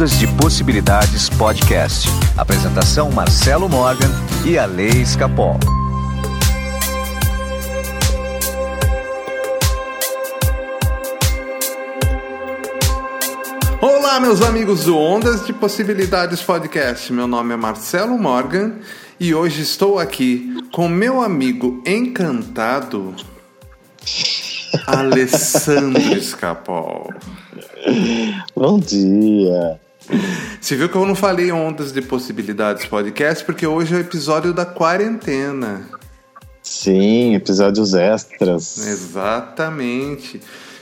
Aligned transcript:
Ondas 0.00 0.18
de 0.18 0.26
Possibilidades 0.28 1.28
Podcast. 1.28 2.08
Apresentação 2.34 3.10
Marcelo 3.10 3.68
Morgan 3.68 4.08
e 4.46 4.56
a 4.56 4.64
Lei 4.64 4.88
Escapol. 4.88 5.60
Olá, 13.82 14.18
meus 14.20 14.40
amigos 14.40 14.84
do 14.84 14.96
Ondas 14.96 15.44
de 15.44 15.52
Possibilidades 15.52 16.40
Podcast. 16.40 17.12
Meu 17.12 17.26
nome 17.26 17.52
é 17.52 17.56
Marcelo 17.58 18.18
Morgan 18.18 18.76
e 19.20 19.34
hoje 19.34 19.60
estou 19.60 19.98
aqui 19.98 20.66
com 20.72 20.88
meu 20.88 21.20
amigo 21.20 21.82
encantado, 21.84 23.14
Alessandro 24.86 26.16
Escapol. 26.16 27.12
Bom 28.56 28.78
dia. 28.78 29.78
Você 30.60 30.76
viu 30.76 30.88
que 30.88 30.96
eu 30.96 31.06
não 31.06 31.14
falei 31.14 31.50
Ondas 31.50 31.92
de 31.92 32.02
Possibilidades 32.02 32.86
Podcast 32.86 33.44
porque 33.44 33.66
hoje 33.66 33.94
é 33.94 33.98
o 33.98 34.00
episódio 34.00 34.52
da 34.52 34.64
quarentena. 34.66 35.82
Sim, 36.62 37.34
episódios 37.34 37.94
extras. 37.94 38.78
Exatamente. 38.86 40.40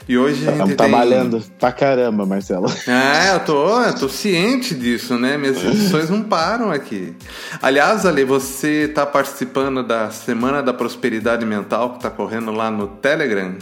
E 0.09 0.17
hoje 0.17 0.37
a 0.37 0.37
gente 0.37 0.51
Estamos 0.53 0.67
tem... 0.69 0.75
trabalhando 0.75 1.43
pra 1.59 1.71
caramba, 1.71 2.25
Marcelo. 2.25 2.65
É, 2.87 3.35
eu 3.35 3.39
tô, 3.41 3.79
eu 3.79 3.95
tô 3.95 4.09
ciente 4.09 4.73
disso, 4.73 5.19
né? 5.19 5.37
Minhas 5.37 5.63
edições 5.63 6.09
não 6.09 6.23
param 6.23 6.71
aqui. 6.71 7.13
Aliás, 7.61 8.07
Ale, 8.07 8.23
você 8.23 8.87
tá 8.87 9.05
participando 9.05 9.83
da 9.83 10.09
Semana 10.09 10.63
da 10.63 10.73
Prosperidade 10.73 11.45
Mental 11.45 11.93
que 11.93 11.99
tá 11.99 12.09
correndo 12.09 12.51
lá 12.51 12.71
no 12.71 12.87
Telegram? 12.87 13.55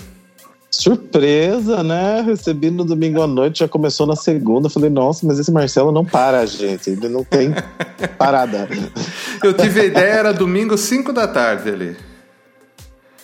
Surpresa, 0.80 1.82
né? 1.82 2.22
Recebi 2.22 2.70
no 2.70 2.86
domingo 2.86 3.20
à 3.20 3.26
noite, 3.26 3.60
já 3.60 3.68
começou 3.68 4.06
na 4.06 4.16
segunda. 4.16 4.70
Falei, 4.70 4.92
nossa, 4.92 5.26
mas 5.26 5.40
esse 5.40 5.52
Marcelo 5.52 5.92
não 5.92 6.06
para, 6.06 6.46
gente. 6.46 6.92
Ele 6.92 7.10
não 7.10 7.24
tem 7.24 7.52
parada. 8.16 8.70
Eu 9.44 9.54
tive 9.54 9.82
a 9.82 9.86
ideia, 9.86 10.14
era 10.14 10.32
domingo 10.32 10.78
5 10.78 11.12
da 11.12 11.28
tarde 11.28 11.70
ali. 11.70 11.98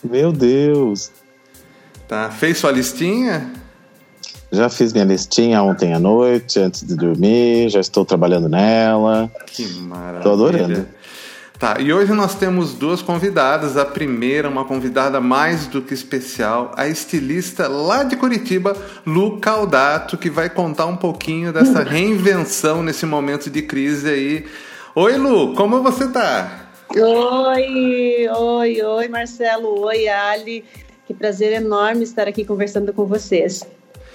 Meu 0.03 0.31
Deus. 0.31 1.11
Tá? 2.07 2.31
Fez 2.31 2.57
sua 2.57 2.71
listinha? 2.71 3.51
Já 4.51 4.67
fiz 4.67 4.91
minha 4.91 5.05
listinha 5.05 5.61
ontem 5.61 5.93
à 5.93 5.99
noite, 5.99 6.59
antes 6.59 6.81
de 6.83 6.95
dormir. 6.95 7.69
Já 7.69 7.79
estou 7.79 8.03
trabalhando 8.03 8.49
nela. 8.49 9.31
Que 9.45 9.63
maravilha. 9.79 10.23
Tô 10.23 10.31
adorando. 10.31 10.87
Tá, 11.63 11.79
e 11.79 11.93
hoje 11.93 12.11
nós 12.11 12.35
temos 12.35 12.73
duas 12.73 13.01
convidadas. 13.01 13.77
A 13.77 13.85
primeira, 13.85 14.49
uma 14.49 14.65
convidada 14.65 15.21
mais 15.21 15.65
do 15.65 15.81
que 15.81 15.93
especial, 15.93 16.73
a 16.75 16.89
estilista 16.89 17.69
lá 17.69 18.03
de 18.03 18.17
Curitiba, 18.17 18.75
Lu 19.05 19.39
Caldato, 19.39 20.17
que 20.17 20.29
vai 20.29 20.49
contar 20.49 20.87
um 20.87 20.97
pouquinho 20.97 21.53
dessa 21.53 21.79
reinvenção 21.87 22.83
nesse 22.83 23.05
momento 23.05 23.49
de 23.49 23.61
crise 23.61 24.09
aí. 24.09 24.45
Oi, 24.93 25.15
Lu, 25.15 25.55
como 25.55 25.81
você 25.81 26.09
tá? 26.09 26.67
Oi, 26.93 28.27
oi, 28.27 28.81
oi, 28.81 29.07
Marcelo, 29.07 29.85
oi, 29.85 30.09
Ali. 30.09 30.65
Que 31.05 31.13
prazer 31.13 31.53
enorme 31.53 32.03
estar 32.03 32.27
aqui 32.27 32.43
conversando 32.43 32.91
com 32.91 33.05
vocês. 33.05 33.65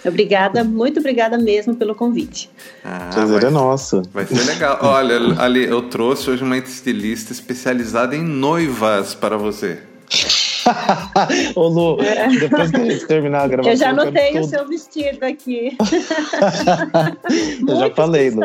Obrigada, 0.04 0.62
muito 0.64 1.00
obrigada 1.00 1.36
mesmo 1.36 1.74
pelo 1.74 1.94
convite. 1.94 2.50
Ah, 2.84 3.10
Prazer 3.12 3.40
vai, 3.40 3.50
é 3.50 3.52
nosso. 3.52 4.02
vai 4.12 4.26
ser 4.26 4.44
legal. 4.44 4.78
Olha, 4.82 5.18
Ali, 5.40 5.64
eu 5.64 5.82
trouxe 5.82 6.30
hoje 6.30 6.42
uma 6.42 6.56
estilista 6.56 7.32
especializada 7.32 8.14
em 8.14 8.22
noivas 8.22 9.14
para 9.14 9.36
você. 9.36 9.78
Ô, 11.54 11.68
Lu, 11.68 11.98
depois 12.40 12.70
que 12.70 12.76
a 12.76 12.84
gente 12.84 13.06
terminar 13.06 13.42
a 13.42 13.48
gravação. 13.48 13.72
Eu 13.72 13.76
já 13.76 13.90
anotei 13.90 14.38
o 14.38 14.44
seu 14.44 14.66
vestido 14.66 15.24
aqui. 15.24 15.76
Eu 17.68 17.76
já 17.76 17.90
falei, 17.94 18.30
Lu. 18.30 18.40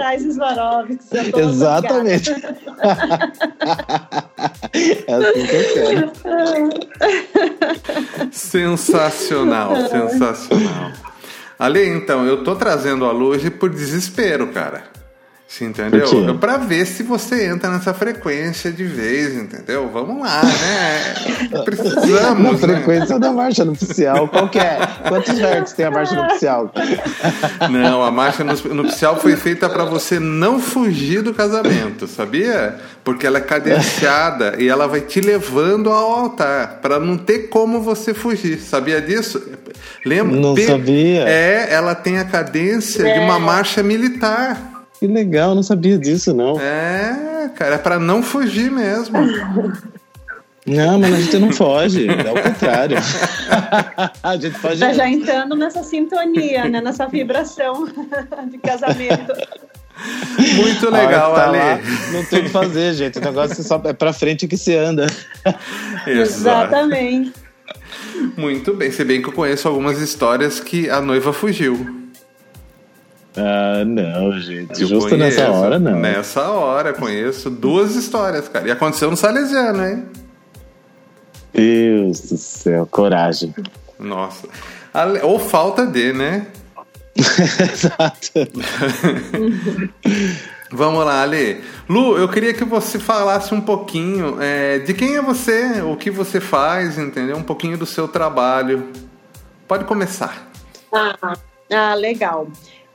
Exatamente. 1.37 2.31
é 5.07 5.13
assim 5.13 5.45
que 5.47 5.55
eu 5.55 5.65
quero. 5.73 6.11
Sensacional, 8.31 9.75
sensacional. 9.87 10.91
Ali, 11.63 11.87
então, 11.87 12.25
eu 12.25 12.43
tô 12.43 12.57
trazendo 12.57 13.05
a 13.05 13.13
Lu 13.13 13.27
hoje 13.27 13.49
por 13.49 13.69
desespero, 13.69 14.47
cara. 14.47 14.83
Você 15.53 15.65
entendeu? 15.65 16.35
Pra 16.39 16.57
ver 16.57 16.83
se 16.87 17.03
você 17.03 17.45
entra 17.45 17.69
nessa 17.69 17.93
frequência 17.93 18.71
de 18.71 18.85
vez, 18.85 19.35
entendeu? 19.35 19.87
Vamos 19.93 20.19
lá, 20.23 20.41
né? 20.43 21.13
Na 21.53 21.61
Precisamos, 21.61 22.59
né? 22.61 22.73
frequência 22.73 23.19
da 23.19 23.31
marcha 23.31 23.63
nupcial, 23.63 24.27
qual 24.29 24.49
que 24.49 24.57
é? 24.57 24.79
Quantos 25.07 25.37
hertz 25.37 25.73
tem 25.73 25.85
a 25.85 25.91
marcha 25.91 26.15
nupcial? 26.15 26.73
Não, 27.69 28.01
a 28.01 28.09
marcha 28.09 28.43
nu- 28.43 28.73
nupcial 28.73 29.19
foi 29.19 29.35
feita 29.35 29.69
para 29.69 29.85
você 29.85 30.19
não 30.19 30.59
fugir 30.59 31.21
do 31.21 31.35
casamento, 31.35 32.07
sabia? 32.07 32.75
Porque 33.03 33.27
ela 33.27 33.37
é 33.37 33.41
cadenciada 33.41 34.55
e 34.57 34.67
ela 34.67 34.87
vai 34.87 35.01
te 35.01 35.21
levando 35.21 35.91
ao 35.91 36.19
altar, 36.21 36.79
para 36.81 36.99
não 36.99 37.15
ter 37.15 37.49
como 37.49 37.79
você 37.79 38.11
fugir. 38.11 38.57
Sabia 38.59 38.99
disso? 38.99 39.39
Lembra? 40.03 40.35
Não 40.35 40.57
sabia. 40.57 41.29
É, 41.29 41.67
ela 41.71 41.93
tem 41.93 42.17
a 42.17 42.25
cadência 42.25 43.03
de 43.13 43.19
uma 43.19 43.37
marcha 43.37 43.83
militar. 43.83 44.72
Que 45.03 45.07
legal, 45.07 45.53
não 45.53 45.61
sabia 45.61 45.97
disso, 45.97 46.33
não. 46.33 46.57
É, 46.57 47.51
cara, 47.57 47.75
é 47.75 47.77
para 47.77 47.99
não 47.99 48.23
fugir 48.23 48.71
mesmo. 48.71 49.17
Não, 50.65 50.97
mas 50.97 51.13
a 51.13 51.19
gente 51.19 51.39
não 51.39 51.51
foge, 51.51 52.07
é 52.07 52.31
o 52.31 52.41
contrário. 52.41 52.95
a 54.23 54.37
gente 54.37 54.57
foge. 54.59 54.79
Tá 54.79 54.93
já 54.93 55.05
entrando 55.05 55.57
nessa 55.57 55.83
sintonia, 55.83 56.69
né? 56.69 56.79
Nessa 56.79 57.05
vibração 57.05 57.85
de 58.49 58.57
casamento. 58.59 59.33
Muito 60.55 60.89
legal, 60.89 61.33
que 61.33 61.39
tá 61.41 61.47
Ale. 61.49 61.57
lá, 61.57 61.79
não 62.13 62.23
tem 62.23 62.39
o 62.39 62.43
que 62.43 62.49
fazer, 62.49 62.93
gente. 62.93 63.17
O 63.17 63.21
negócio 63.21 63.59
é 63.59 63.61
só 63.61 63.81
é 63.83 63.91
pra 63.91 64.13
frente 64.13 64.47
que 64.47 64.55
se 64.55 64.73
anda. 64.73 65.07
Exato. 66.07 66.11
Exatamente. 66.21 67.33
Muito 68.37 68.73
bem. 68.73 68.89
Se 68.89 69.03
bem 69.03 69.21
que 69.21 69.27
eu 69.27 69.33
conheço 69.33 69.67
algumas 69.67 69.99
histórias 69.99 70.61
que 70.61 70.89
a 70.89 71.01
noiva 71.01 71.33
fugiu. 71.33 72.02
Ah, 73.35 73.83
não, 73.85 74.31
gente. 74.39 74.81
Eu 74.81 74.87
Justo 74.87 75.09
conheço. 75.09 75.39
nessa 75.39 75.51
hora, 75.51 75.79
não. 75.79 75.99
Nessa 75.99 76.49
hora, 76.51 76.93
conheço 76.93 77.49
duas 77.49 77.95
histórias, 77.95 78.47
cara. 78.47 78.67
E 78.67 78.71
aconteceu 78.71 79.09
no 79.09 79.17
Salesiano, 79.17 79.85
hein? 79.87 80.05
Deus 81.53 82.21
do 82.29 82.37
céu, 82.37 82.87
coragem. 82.89 83.53
Nossa. 83.99 84.47
Ale- 84.93 85.21
Ou 85.21 85.39
falta 85.39 85.85
de, 85.85 86.13
né? 86.13 86.47
Exato. 87.17 88.31
Vamos 90.71 91.05
lá, 91.05 91.21
Ale. 91.21 91.61
Lu, 91.87 92.17
eu 92.17 92.27
queria 92.27 92.53
que 92.53 92.65
você 92.65 92.97
falasse 92.97 93.53
um 93.53 93.61
pouquinho 93.61 94.37
é, 94.41 94.79
de 94.79 94.93
quem 94.93 95.15
é 95.15 95.21
você, 95.21 95.81
o 95.83 95.95
que 95.95 96.09
você 96.09 96.39
faz, 96.39 96.97
entendeu? 96.97 97.37
Um 97.37 97.43
pouquinho 97.43 97.77
do 97.77 97.85
seu 97.85 98.07
trabalho. 98.07 98.89
Pode 99.67 99.85
começar. 99.85 100.47
Ah, 100.91 101.35
ah, 101.71 101.93
legal. 101.93 102.47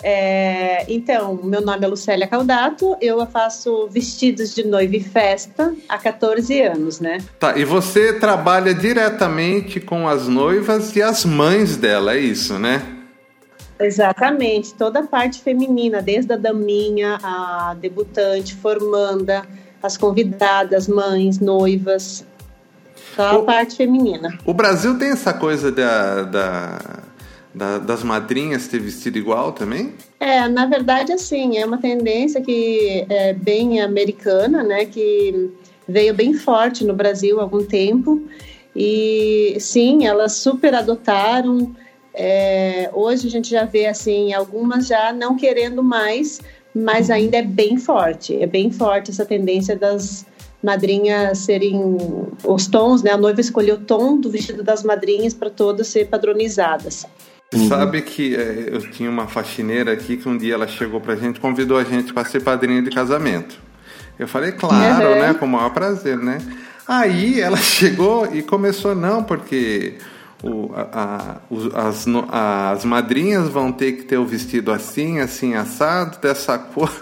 É, 0.03 0.85
então, 0.89 1.41
meu 1.43 1.61
nome 1.61 1.85
é 1.85 1.89
Lucélia 1.89 2.27
Caldato, 2.29 2.97
eu 3.01 3.25
faço 3.27 3.89
vestidos 3.91 4.55
de 4.55 4.65
noiva 4.65 4.95
e 4.97 5.03
festa 5.03 5.75
há 5.89 5.99
14 5.99 6.61
anos, 6.63 7.01
né? 7.01 7.19
Tá, 7.41 7.57
e 7.59 7.65
você 7.65 8.13
trabalha 8.13 8.73
diretamente 8.73 9.81
com 9.81 10.07
as 10.07 10.29
noivas 10.29 10.95
e 10.95 11.03
as 11.03 11.25
mães 11.25 11.77
dela, 11.77 12.15
é 12.15 12.19
isso, 12.19 12.59
né? 12.59 12.81
Exatamente, 13.81 14.75
toda 14.75 15.01
a 15.01 15.07
parte 15.07 15.41
feminina, 15.41 16.01
desde 16.03 16.33
a 16.33 16.37
daminha, 16.37 17.19
a 17.23 17.75
debutante, 17.81 18.55
formanda, 18.55 19.45
as 19.83 19.97
convidadas, 19.97 20.89
mães, 20.89 21.39
noivas, 21.41 22.25
toda 23.17 23.29
a 23.31 23.39
O- 23.39 23.45
parte 23.45 23.77
feminina. 23.77 24.37
O 24.45 24.53
Brasil 24.55 24.99
tem 24.99 25.11
essa 25.11 25.33
coisa 25.33 25.71
da, 25.71 26.23
da- 26.23 26.79
da- 27.59 27.79
das 27.79 28.03
madrinhas 28.05 28.69
ter 28.69 28.79
vestido 28.79 29.19
igual 29.19 29.53
também? 29.53 29.93
É, 30.21 30.47
na 30.49 30.65
verdade, 30.67 31.13
assim, 31.13 31.59
é 31.59 31.67
uma 31.67 31.79
tendência 31.79 32.41
que 32.41 33.05
é 33.09 33.33
bem 33.35 33.81
americana, 33.81 34.63
né? 34.63 34.85
Que 34.85 35.51
veio 35.87 36.15
bem 36.15 36.35
forte 36.35 36.85
no 36.85 36.95
Brasil 36.95 37.39
há 37.41 37.43
algum 37.43 37.65
tempo. 37.65 38.23
E 38.75 39.57
sim, 39.59 40.07
elas 40.07 40.35
super 40.35 40.75
adotaram. 40.75 41.75
É, 42.15 42.91
hoje 42.93 43.27
a 43.27 43.31
gente 43.31 43.51
já 43.51 43.65
vê 43.65 43.87
assim 43.87 44.33
algumas 44.33 44.87
já 44.87 45.13
não 45.13 45.37
querendo 45.37 45.83
mais, 45.83 46.41
mas 46.75 47.11
ainda 47.11 47.39
é 47.39 47.43
bem 47.43 47.77
forte. 47.77 48.41
É 48.41 48.47
bem 48.47 48.71
forte 48.71 49.11
essa 49.11 49.25
tendência 49.25 49.77
das 49.77 50.25
madrinhas 50.63 51.39
serem 51.39 51.97
os 52.45 52.67
tons, 52.67 53.03
né? 53.03 53.13
A 53.13 53.17
noiva 53.17 53.41
escolheu 53.41 53.77
o 53.77 53.81
tom 53.81 54.19
do 54.21 54.31
vestido 54.31 54.63
das 54.63 54.83
madrinhas 54.83 55.33
para 55.35 55.51
todas 55.51 55.87
ser 55.89 56.09
padronizadas. 56.09 57.07
Você 57.51 57.67
Sabe 57.67 58.03
que 58.03 58.35
é, 58.37 58.69
eu 58.73 58.81
tinha 58.91 59.09
uma 59.11 59.27
faxineira 59.27 59.93
aqui 59.93 60.19
que 60.19 60.29
um 60.29 60.37
dia 60.37 60.53
ela 60.55 60.69
chegou 60.69 61.01
pra 61.01 61.17
gente, 61.17 61.41
convidou 61.41 61.79
a 61.79 61.85
gente 61.85 62.13
para 62.13 62.29
ser 62.29 62.41
padrinho 62.43 62.83
de 62.83 62.91
casamento. 62.91 63.57
Eu 64.19 64.29
falei, 64.29 64.53
claro, 64.53 65.09
Uhum. 65.09 65.19
né? 65.21 65.35
Com 65.35 65.47
o 65.47 65.49
maior 65.49 65.71
prazer, 65.71 66.19
né? 66.19 66.39
Aí 66.87 67.41
ela 67.41 67.57
chegou 67.61 68.29
e 68.35 68.43
começou, 68.43 68.95
não, 68.95 69.23
porque 69.23 69.95
o, 70.43 70.73
a, 70.75 71.41
a, 71.75 71.89
as, 71.89 72.07
as 72.77 72.85
madrinhas 72.85 73.49
vão 73.49 73.73
ter 73.73 73.93
que 73.93 74.03
ter 74.03 74.19
o 74.19 74.27
vestido 74.27 74.71
assim, 74.71 75.19
assim, 75.21 75.55
assado, 75.55 76.19
dessa 76.21 76.59
cor. 76.59 76.93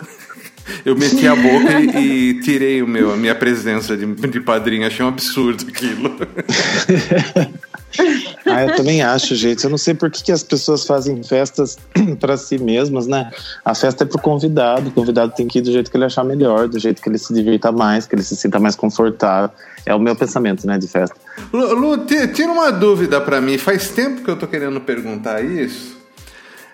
Eu 0.85 0.97
meti 0.97 1.27
a 1.27 1.35
boca 1.35 1.81
e, 1.81 2.31
e, 2.31 2.41
tirei 2.41 2.83
o 2.83 2.89
meu, 2.89 3.13
a 3.13 3.17
minha 3.17 3.35
presença 3.35 3.97
de, 3.97 4.07
de 4.07 4.41
padrinho. 4.41 4.87
Achei 4.87 5.05
um 5.05 5.09
absurdo 5.09 5.65
aquilo. 5.69 6.17
ah, 8.47 8.65
eu 8.65 8.77
também 8.77 9.03
acho, 9.03 9.35
gente. 9.35 9.65
Eu 9.65 9.71
não 9.71 9.79
sei 9.79 9.95
por 9.95 10.11
que, 10.11 10.23
que 10.23 10.33
as 10.33 10.43
pessoas 10.43 10.85
fazem 10.85 11.23
festas 11.23 11.79
para 12.21 12.37
si 12.37 12.59
mesmas, 12.59 13.07
né? 13.07 13.31
A 13.65 13.75
festa 13.75 14.05
é 14.05 14.07
pro 14.07 14.21
convidado. 14.21 14.89
O 14.89 14.93
convidado 14.93 15.33
tem 15.35 15.47
que 15.47 15.59
ir 15.59 15.63
do 15.63 15.73
jeito 15.73 15.91
que 15.91 15.97
ele 15.97 16.05
achar 16.05 16.25
melhor, 16.25 16.69
do 16.69 16.79
jeito 16.79 17.01
que 17.01 17.09
ele 17.09 17.19
se 17.19 17.33
divirta 17.33 17.73
mais, 17.73 18.07
que 18.07 18.15
ele 18.15 18.23
se 18.23 18.37
sinta 18.37 18.59
mais 18.59 18.77
confortável. 18.77 19.51
É 19.85 19.95
o 19.95 20.01
meu 20.01 20.17
pensamento, 20.17 20.67
né, 20.67 20.79
de 20.79 20.89
festa. 20.89 21.17
Lu, 21.53 21.75
Lu 21.75 22.07
tira 22.07 22.51
uma 22.51 22.71
dúvida 22.71 23.21
para 23.21 23.41
mim. 23.41 23.57
Faz 23.57 23.91
tempo 23.91 24.23
que 24.23 24.31
eu 24.31 24.37
tô 24.37 24.47
querendo 24.47 24.81
perguntar 24.81 25.45
isso. 25.45 25.96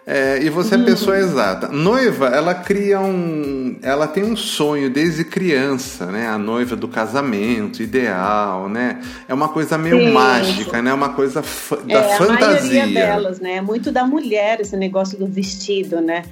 É, 0.04 0.43
e 0.43 0.50
você 0.50 0.75
é 0.75 0.78
a 0.78 0.84
pessoa 0.84 1.16
exata. 1.16 1.69
Noiva, 1.69 2.26
ela 2.26 2.54
cria 2.54 3.00
um. 3.00 3.78
Ela 3.82 4.08
tem 4.08 4.25
um 4.25 4.37
sonho 4.37 4.90
desde 4.90 5.25
criança, 5.25 6.06
né? 6.06 6.26
A 6.26 6.37
noiva 6.37 6.75
do 6.75 6.88
casamento, 6.88 7.82
ideal, 7.82 8.69
né? 8.69 9.00
É 9.28 9.34
uma 9.34 9.49
coisa 9.49 9.78
meio 9.78 9.99
Sim. 9.99 10.12
mágica, 10.12 10.82
né? 10.82 10.93
Uma 10.93 11.10
coisa 11.10 11.40
da 11.84 11.99
é, 12.00 12.16
fantasia. 12.16 12.82
A 12.82 12.87
maioria 12.87 12.87
delas, 12.88 13.38
né? 13.38 13.56
É 13.56 13.60
muito 13.60 13.93
da 13.93 14.04
mulher 14.04 14.60
esse 14.60 14.76
negócio 14.76 15.16
do 15.16 15.26
vestido, 15.26 16.00
né? 16.00 16.25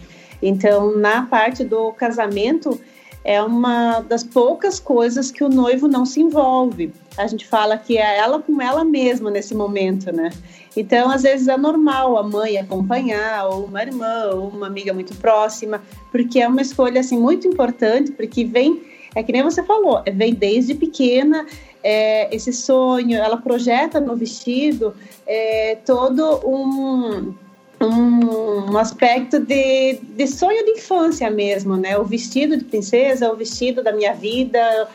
Então, 0.43 0.97
na 0.97 1.23
parte 1.27 1.63
do 1.63 1.93
casamento, 1.93 2.81
é 3.23 3.41
uma 3.41 4.01
das 4.01 4.25
poucas 4.25 4.81
coisas 4.81 5.31
que 5.31 5.45
o 5.45 5.49
noivo 5.49 5.87
não 5.87 6.05
se 6.05 6.21
envolve. 6.21 6.93
A 7.23 7.27
gente 7.27 7.47
fala 7.47 7.77
que 7.77 7.99
é 7.99 8.19
ela 8.19 8.41
com 8.41 8.61
ela 8.61 8.85
mesma 8.85 9.31
nesse 9.31 9.55
momento, 9.55 10.13
né? 10.13 10.31
Então, 10.77 11.11
às 11.11 11.23
vezes 11.23 11.49
é 11.49 11.57
normal 11.57 12.17
a 12.17 12.23
mãe 12.23 12.57
acompanhar, 12.57 13.47
ou 13.47 13.65
uma 13.65 13.83
irmã, 13.83 14.31
ou 14.33 14.49
uma 14.49 14.67
amiga 14.67 14.93
muito 14.93 15.15
próxima, 15.17 15.83
porque 16.13 16.41
é 16.41 16.49
uma 16.49 16.63
escolha 16.63 17.01
assim 17.01 17.19
muito 17.19 17.47
importante, 17.47 18.13
porque 18.13 18.45
vem, 18.45 18.83
é 19.15 19.23
que 19.23 19.33
nem 19.33 19.43
você 19.43 19.63
falou, 19.63 20.03
vem 20.13 20.33
desde 20.33 20.75
pequena 20.75 21.47
é, 21.83 22.35
esse 22.35 22.53
sonho, 22.53 23.19
ela 23.19 23.37
projeta 23.37 24.01
no 24.01 24.15
vestido 24.17 24.95
é, 25.27 25.77
todo 25.85 26.41
um 26.47 27.35
um, 27.81 28.73
um 28.73 28.77
aspecto 28.77 29.41
de, 29.41 29.95
de 29.95 30.27
sonho 30.27 30.65
de 30.67 30.73
infância 30.73 31.31
mesmo, 31.31 31.77
né? 31.77 31.97
O 31.97 32.05
vestido 32.05 32.57
de 32.57 32.65
princesa, 32.65 33.33
o 33.33 33.37
vestido 33.37 33.83
da 33.83 33.91
minha 33.91 34.13
vida. 34.13 34.87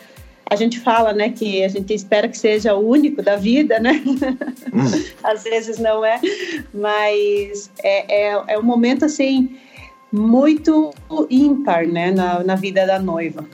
A 0.50 0.56
gente 0.56 0.80
fala, 0.80 1.12
né, 1.12 1.30
que 1.30 1.64
a 1.64 1.68
gente 1.68 1.94
espera 1.94 2.28
que 2.28 2.38
seja 2.38 2.76
o 2.76 2.88
único 2.88 3.22
da 3.22 3.36
vida, 3.36 3.80
né? 3.80 4.02
Hum. 4.06 4.86
Às 5.24 5.44
vezes 5.44 5.80
não 5.80 6.06
é, 6.06 6.20
mas 6.74 7.72
é, 7.82 8.28
é, 8.32 8.44
é 8.50 8.60
um 8.60 8.64
momento 8.64 9.06
assim 9.06 9.58
muito 10.12 10.94
ímpar, 11.30 11.88
né, 11.88 12.12
na, 12.12 12.44
na 12.44 12.56
vida 12.56 12.86
da 12.86 13.00
noiva. 13.00 13.46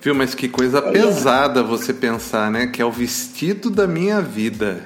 Viu, 0.00 0.14
mas 0.14 0.34
que 0.34 0.48
coisa 0.48 0.82
pesada 0.82 1.62
você 1.62 1.94
pensar, 1.94 2.50
né? 2.50 2.66
Que 2.66 2.82
é 2.82 2.84
o 2.84 2.90
vestido 2.90 3.70
da 3.70 3.86
minha 3.86 4.20
vida. 4.20 4.82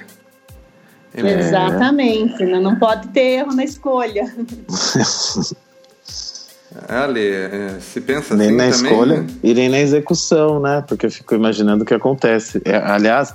É. 1.11 1.39
Exatamente, 1.39 2.45
né? 2.45 2.59
não 2.59 2.77
pode 2.77 3.07
ter 3.07 3.39
erro 3.39 3.55
na 3.55 3.63
escolha. 3.63 4.31
Ali, 6.87 7.27
é, 7.27 7.77
se 7.79 8.01
pensa 8.01 8.35
nem 8.35 8.47
assim 8.47 8.57
na 8.57 8.71
também, 8.71 8.91
escolha 8.91 9.21
né? 9.21 9.27
e 9.41 9.53
nem 9.53 9.69
na 9.69 9.79
execução, 9.79 10.59
né? 10.59 10.83
Porque 10.87 11.05
eu 11.05 11.11
fico 11.11 11.33
imaginando 11.33 11.83
o 11.83 11.85
que 11.85 11.93
acontece. 11.93 12.61
É, 12.65 12.75
aliás, 12.75 13.33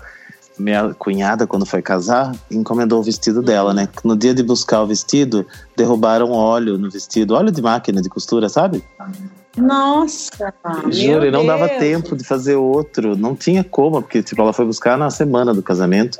minha 0.58 0.94
cunhada, 0.94 1.46
quando 1.46 1.64
foi 1.64 1.80
casar, 1.80 2.34
encomendou 2.50 3.00
o 3.00 3.02
vestido 3.02 3.42
dela, 3.42 3.72
né? 3.72 3.88
No 4.04 4.16
dia 4.16 4.34
de 4.34 4.42
buscar 4.42 4.82
o 4.82 4.86
vestido, 4.86 5.46
derrubaram 5.76 6.30
óleo 6.30 6.76
no 6.76 6.90
vestido, 6.90 7.34
óleo 7.34 7.50
de 7.50 7.62
máquina 7.62 8.02
de 8.02 8.08
costura, 8.08 8.48
sabe? 8.48 8.84
Nossa! 9.56 10.52
Juro, 10.90 11.26
e 11.26 11.30
não 11.30 11.44
dava 11.44 11.68
tempo 11.68 12.16
de 12.16 12.24
fazer 12.24 12.56
outro, 12.56 13.16
não 13.16 13.34
tinha 13.34 13.62
como, 13.64 14.00
porque 14.02 14.22
tipo, 14.22 14.40
ela 14.40 14.52
foi 14.52 14.64
buscar 14.64 14.96
na 14.96 15.10
semana 15.10 15.52
do 15.52 15.62
casamento. 15.62 16.18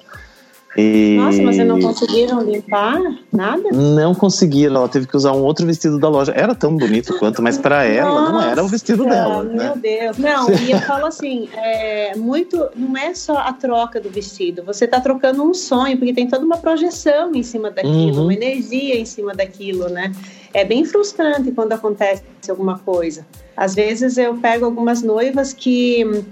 E... 0.76 1.16
Nossa, 1.18 1.42
mas 1.42 1.56
vocês 1.56 1.68
não 1.68 1.80
conseguiram 1.80 2.42
limpar 2.42 2.98
nada? 3.30 3.62
Não 3.72 4.14
conseguiram, 4.14 4.76
ela 4.76 4.88
teve 4.88 5.06
que 5.06 5.16
usar 5.16 5.32
um 5.32 5.42
outro 5.42 5.66
vestido 5.66 5.98
da 5.98 6.08
loja. 6.08 6.32
Era 6.34 6.54
tão 6.54 6.76
bonito 6.76 7.18
quanto, 7.18 7.42
mas 7.42 7.58
para 7.58 7.84
ela 7.84 8.30
não 8.30 8.40
era 8.40 8.64
o 8.64 8.68
vestido 8.68 9.04
dela. 9.04 9.42
Meu 9.42 9.54
né? 9.54 9.72
Deus. 9.76 10.16
Não, 10.16 10.50
e 10.50 10.70
eu 10.70 10.80
falo 10.80 11.06
assim, 11.06 11.48
é, 11.54 12.16
muito, 12.16 12.68
não 12.74 12.96
é 12.96 13.14
só 13.14 13.36
a 13.36 13.52
troca 13.52 14.00
do 14.00 14.08
vestido, 14.08 14.62
você 14.64 14.86
está 14.86 14.98
trocando 14.98 15.42
um 15.42 15.52
sonho, 15.52 15.98
porque 15.98 16.14
tem 16.14 16.26
toda 16.26 16.44
uma 16.44 16.56
projeção 16.56 17.34
em 17.34 17.42
cima 17.42 17.70
daquilo, 17.70 18.18
uhum. 18.18 18.24
uma 18.24 18.34
energia 18.34 18.98
em 18.98 19.04
cima 19.04 19.34
daquilo, 19.34 19.88
né? 19.88 20.12
É 20.54 20.64
bem 20.64 20.84
frustrante 20.84 21.50
quando 21.52 21.72
acontece 21.72 22.22
alguma 22.48 22.78
coisa. 22.78 23.26
Às 23.56 23.74
vezes 23.74 24.16
eu 24.16 24.34
pego 24.36 24.64
algumas 24.64 25.02
noivas 25.02 25.52
que 25.52 26.24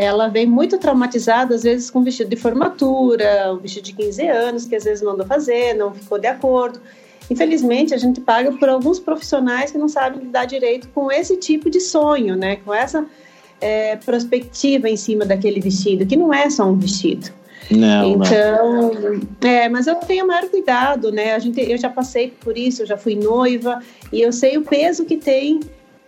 ela 0.00 0.28
vem 0.28 0.46
muito 0.46 0.78
traumatizada, 0.78 1.54
às 1.54 1.62
vezes 1.62 1.90
com 1.90 2.02
vestido 2.02 2.30
de 2.30 2.36
formatura, 2.36 3.52
um 3.52 3.58
vestido 3.58 3.84
de 3.84 3.92
15 3.92 4.26
anos, 4.26 4.66
que 4.66 4.74
às 4.74 4.84
vezes 4.84 5.02
mandou 5.02 5.26
fazer, 5.26 5.74
não 5.74 5.92
ficou 5.92 6.18
de 6.18 6.26
acordo. 6.26 6.80
Infelizmente, 7.28 7.92
a 7.92 7.98
gente 7.98 8.20
paga 8.20 8.50
por 8.52 8.68
alguns 8.68 8.98
profissionais 8.98 9.70
que 9.70 9.78
não 9.78 9.88
sabem 9.88 10.20
lidar 10.20 10.46
direito 10.46 10.88
com 10.88 11.12
esse 11.12 11.36
tipo 11.36 11.68
de 11.68 11.80
sonho, 11.80 12.34
né? 12.34 12.56
Com 12.56 12.72
essa 12.72 13.06
é, 13.60 13.96
perspectiva 13.96 14.88
em 14.88 14.96
cima 14.96 15.26
daquele 15.26 15.60
vestido, 15.60 16.06
que 16.06 16.16
não 16.16 16.32
é 16.32 16.48
só 16.48 16.64
um 16.64 16.78
vestido. 16.78 17.30
Não, 17.70 18.12
então, 18.12 18.92
não. 18.94 19.20
É, 19.48 19.68
mas 19.68 19.86
eu 19.86 19.96
tenho 19.96 20.26
maior 20.26 20.48
cuidado, 20.48 21.12
né? 21.12 21.34
A 21.34 21.38
gente, 21.38 21.60
eu 21.60 21.76
já 21.76 21.90
passei 21.90 22.32
por 22.40 22.56
isso, 22.56 22.82
eu 22.82 22.86
já 22.86 22.96
fui 22.96 23.14
noiva 23.14 23.80
e 24.10 24.22
eu 24.22 24.32
sei 24.32 24.56
o 24.56 24.62
peso 24.62 25.04
que 25.04 25.18
tem 25.18 25.60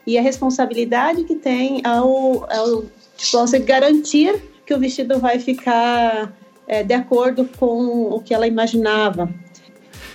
e 0.07 0.19
a 0.19 0.23
responsabilidade 0.23 1.23
que 1.25 1.37
tem 1.37 1.83
ao, 1.85 2.51
ao 2.51 2.85
você 3.31 3.59
garantir 3.59 4.43
que 4.67 4.75
o 4.75 4.79
vestido 4.79 5.19
vai 5.19 5.39
ficar 5.39 6.33
é, 6.67 6.83
de 6.83 6.95
acordo 6.95 7.49
com 7.59 8.09
o 8.11 8.21
que 8.21 8.33
ela 8.33 8.47
imaginava. 8.47 9.29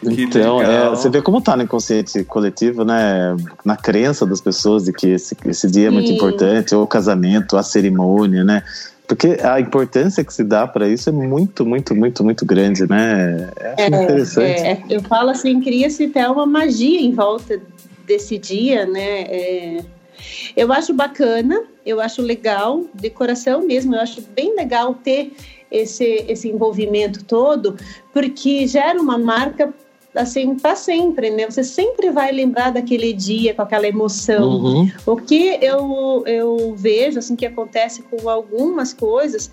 Então, 0.04 0.62
é, 0.62 0.90
você 0.90 1.10
vê 1.10 1.22
como 1.22 1.40
está 1.40 1.56
no 1.56 1.64
inconsciente 1.64 2.24
coletivo, 2.24 2.86
né? 2.86 3.36
Na 3.66 3.76
crença 3.76 4.26
das 4.26 4.40
pessoas 4.40 4.86
de 4.86 4.94
que 4.94 5.08
esse, 5.08 5.36
esse 5.46 5.70
dia 5.70 5.88
é 5.88 5.90
muito 5.90 6.12
importante, 6.12 6.76
ou 6.76 6.84
o 6.84 6.88
casamento, 6.88 7.58
a 7.58 7.64
cerimônia, 7.64 8.44
né? 8.44 8.64
Porque 9.08 9.38
a 9.42 9.60
importância 9.60 10.24
que 10.24 10.34
se 10.34 10.44
dá 10.44 10.68
para 10.68 10.88
isso 10.88 11.10
é 11.10 11.14
muito, 11.14 11.66
muito, 11.66 11.96
muito, 11.96 12.24
muito 12.24 12.46
grande, 12.46 12.88
né? 12.88 13.50
É, 13.56 13.84
é 13.84 13.88
interessante. 13.88 14.62
É, 14.62 14.84
eu 14.90 15.02
falo 15.02 15.30
assim, 15.30 15.62
cria-se 15.62 16.06
até 16.06 16.28
uma 16.28 16.46
magia 16.46 17.00
em 17.00 17.14
volta 17.14 17.60
desse 18.06 18.38
dia, 18.38 18.86
né? 18.86 19.22
É, 19.22 19.78
eu 20.56 20.72
acho 20.72 20.94
bacana, 20.94 21.64
eu 21.86 22.00
acho 22.00 22.22
legal, 22.22 22.86
de 22.94 23.10
coração 23.10 23.66
mesmo, 23.66 23.96
eu 23.96 24.02
acho 24.02 24.22
bem 24.22 24.56
legal 24.56 24.94
ter 24.96 25.34
esse, 25.72 26.26
esse 26.28 26.50
envolvimento 26.50 27.24
todo, 27.26 27.78
porque 28.14 28.68
gera 28.68 29.00
uma 29.02 29.18
marca 29.18 29.74
assim 30.16 30.56
para 30.56 30.76
sempre, 30.76 31.30
né? 31.30 31.46
Você 31.46 31.64
sempre 31.64 32.10
vai 32.10 32.32
lembrar 32.32 32.72
daquele 32.72 33.14
dia 33.14 33.54
com 33.54 33.62
aquela 33.62 33.88
emoção. 33.88 34.50
Uhum. 34.50 34.92
O 35.06 35.16
que 35.16 35.60
eu, 35.62 36.24
eu 36.26 36.74
vejo 36.76 37.20
assim 37.20 37.36
que 37.36 37.46
acontece 37.46 38.02
com 38.04 38.28
algumas 38.28 38.94
coisas, 38.94 39.52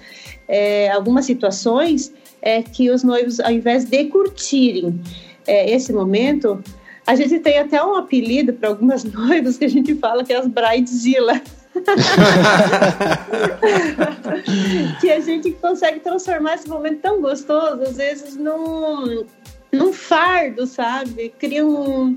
é, 0.48 0.90
algumas 0.90 1.26
situações, 1.26 2.12
é 2.40 2.62
que 2.62 2.90
os 2.90 3.02
noivos, 3.02 3.40
ao 3.40 3.50
invés 3.50 3.84
de 3.84 4.04
curtirem 4.04 5.00
é, 5.46 5.70
esse 5.70 5.92
momento, 5.92 6.62
a 7.06 7.14
gente 7.14 7.38
tem 7.40 7.58
até 7.58 7.84
um 7.84 7.96
apelido 7.96 8.52
para 8.52 8.70
algumas 8.70 9.04
noivas 9.12 9.58
que 9.58 9.64
a 9.64 9.68
gente 9.68 9.94
fala 9.96 10.24
que 10.24 10.32
é 10.32 10.36
as 10.36 10.46
bridezilla. 10.46 11.42
que 15.00 15.10
a 15.10 15.18
gente 15.18 15.50
consegue 15.52 15.98
transformar 16.00 16.54
esse 16.54 16.68
momento 16.68 17.00
tão 17.00 17.20
gostoso, 17.20 17.82
às 17.82 17.96
vezes, 17.96 18.36
num, 18.36 19.26
num 19.72 19.92
fardo, 19.92 20.68
sabe? 20.68 21.34
Cria 21.36 21.66
um. 21.66 22.16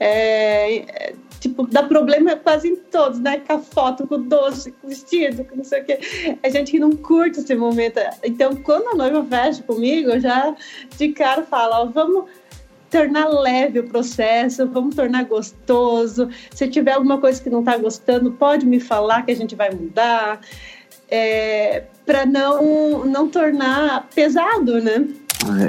É, 0.00 1.12
tipo, 1.40 1.66
dá 1.66 1.82
problema 1.82 2.36
quase 2.36 2.68
em 2.68 2.76
todos, 2.76 3.20
né? 3.20 3.40
Com 3.40 3.52
a 3.52 3.58
foto, 3.58 4.06
com 4.06 4.14
o 4.14 4.18
doce, 4.18 4.72
com 4.72 4.86
o 4.86 4.90
vestido, 4.90 5.44
com 5.44 5.56
não 5.56 5.64
sei 5.64 5.82
o 5.82 5.84
quê. 5.84 6.38
A 6.42 6.48
gente 6.48 6.72
que 6.72 6.78
não 6.78 6.92
curte 6.92 7.40
esse 7.40 7.54
momento. 7.54 8.00
Então, 8.24 8.56
quando 8.56 8.88
a 8.88 8.94
noiva 8.94 9.22
fecha 9.24 9.62
comigo, 9.62 10.08
eu 10.10 10.20
já 10.20 10.56
de 10.96 11.10
cara 11.10 11.42
falo, 11.42 11.74
ó, 11.74 11.84
vamos 11.84 12.24
tornar 12.90 13.28
leve 13.28 13.78
o 13.78 13.84
processo, 13.84 14.66
vamos 14.66 14.94
tornar 14.94 15.24
gostoso. 15.24 16.28
Se 16.50 16.68
tiver 16.68 16.92
alguma 16.92 17.18
coisa 17.18 17.40
que 17.40 17.48
não 17.48 17.60
está 17.60 17.76
gostando, 17.76 18.32
pode 18.32 18.66
me 18.66 18.80
falar 18.80 19.22
que 19.22 19.30
a 19.30 19.36
gente 19.36 19.54
vai 19.54 19.70
mudar, 19.70 20.40
é, 21.10 21.84
para 22.04 22.26
não, 22.26 23.04
não 23.04 23.28
tornar 23.28 24.08
pesado, 24.14 24.80
né? 24.80 25.06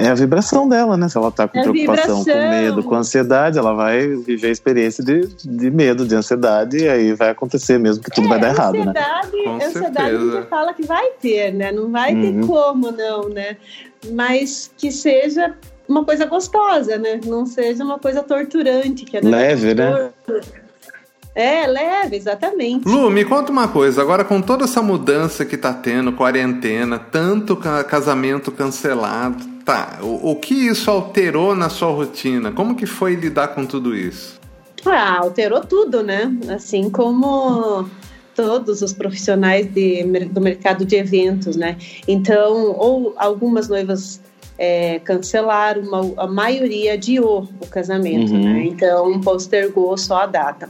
É 0.01 0.09
a 0.09 0.13
vibração 0.13 0.67
dela, 0.67 0.97
né? 0.97 1.07
Se 1.07 1.17
ela 1.17 1.31
tá 1.31 1.47
com 1.47 1.57
é 1.57 1.63
preocupação, 1.63 2.25
com 2.25 2.49
medo, 2.49 2.83
com 2.83 2.95
ansiedade, 2.95 3.57
ela 3.57 3.73
vai 3.73 4.05
viver 4.07 4.47
a 4.47 4.51
experiência 4.51 5.03
de, 5.03 5.27
de 5.27 5.71
medo, 5.71 6.05
de 6.05 6.13
ansiedade, 6.13 6.77
e 6.77 6.89
aí 6.89 7.13
vai 7.13 7.29
acontecer 7.29 7.77
mesmo 7.77 8.03
que 8.03 8.11
tudo 8.11 8.25
é, 8.25 8.29
vai 8.29 8.39
dar 8.39 8.49
errado, 8.49 8.83
né? 8.83 8.93
Com 9.43 9.55
ansiedade 9.55 10.15
a 10.15 10.19
gente 10.19 10.47
fala 10.49 10.73
que 10.73 10.85
vai 10.85 11.11
ter, 11.21 11.53
né? 11.53 11.71
Não 11.71 11.89
vai 11.89 12.13
uhum. 12.13 12.41
ter 12.41 12.47
como, 12.47 12.91
não, 12.91 13.29
né? 13.29 13.55
Mas 14.11 14.69
que 14.77 14.91
seja 14.91 15.55
uma 15.91 16.05
coisa 16.05 16.25
gostosa, 16.25 16.97
né? 16.97 17.19
Não 17.25 17.45
seja 17.45 17.83
uma 17.83 17.99
coisa 17.99 18.23
torturante. 18.23 19.05
Que 19.05 19.17
é 19.17 19.21
Leve, 19.21 19.73
né? 19.73 20.11
É, 21.33 21.65
leve, 21.65 22.17
exatamente. 22.17 22.85
Lu, 22.85 23.09
me 23.09 23.23
conta 23.23 23.53
uma 23.53 23.67
coisa, 23.67 24.01
agora 24.01 24.25
com 24.25 24.41
toda 24.41 24.65
essa 24.65 24.81
mudança 24.81 25.45
que 25.45 25.55
tá 25.55 25.73
tendo, 25.73 26.11
quarentena, 26.11 26.99
tanto 26.99 27.55
casamento 27.55 28.51
cancelado, 28.51 29.41
tá, 29.63 29.99
o, 30.01 30.31
o 30.31 30.35
que 30.35 30.53
isso 30.53 30.91
alterou 30.91 31.55
na 31.55 31.69
sua 31.69 31.89
rotina? 31.89 32.51
Como 32.51 32.75
que 32.75 32.85
foi 32.85 33.15
lidar 33.15 33.49
com 33.49 33.65
tudo 33.65 33.95
isso? 33.95 34.41
Ah, 34.85 35.19
alterou 35.19 35.61
tudo, 35.61 36.03
né? 36.03 36.35
Assim 36.49 36.89
como 36.89 37.89
todos 38.35 38.81
os 38.81 38.91
profissionais 38.91 39.67
de, 39.67 40.03
do 40.25 40.41
mercado 40.41 40.83
de 40.83 40.95
eventos, 40.95 41.55
né? 41.55 41.77
Então, 42.07 42.75
ou 42.77 43.13
algumas 43.17 43.69
noivas 43.69 44.19
é, 44.63 44.99
cancelaram, 44.99 45.81
uma, 45.81 46.13
a 46.17 46.27
maioria 46.27 46.93
adiou 46.93 47.49
o 47.59 47.65
casamento, 47.65 48.31
uhum. 48.31 48.43
né? 48.43 48.65
Então, 48.67 49.19
postergou 49.19 49.97
só 49.97 50.17
a 50.17 50.25
data. 50.27 50.69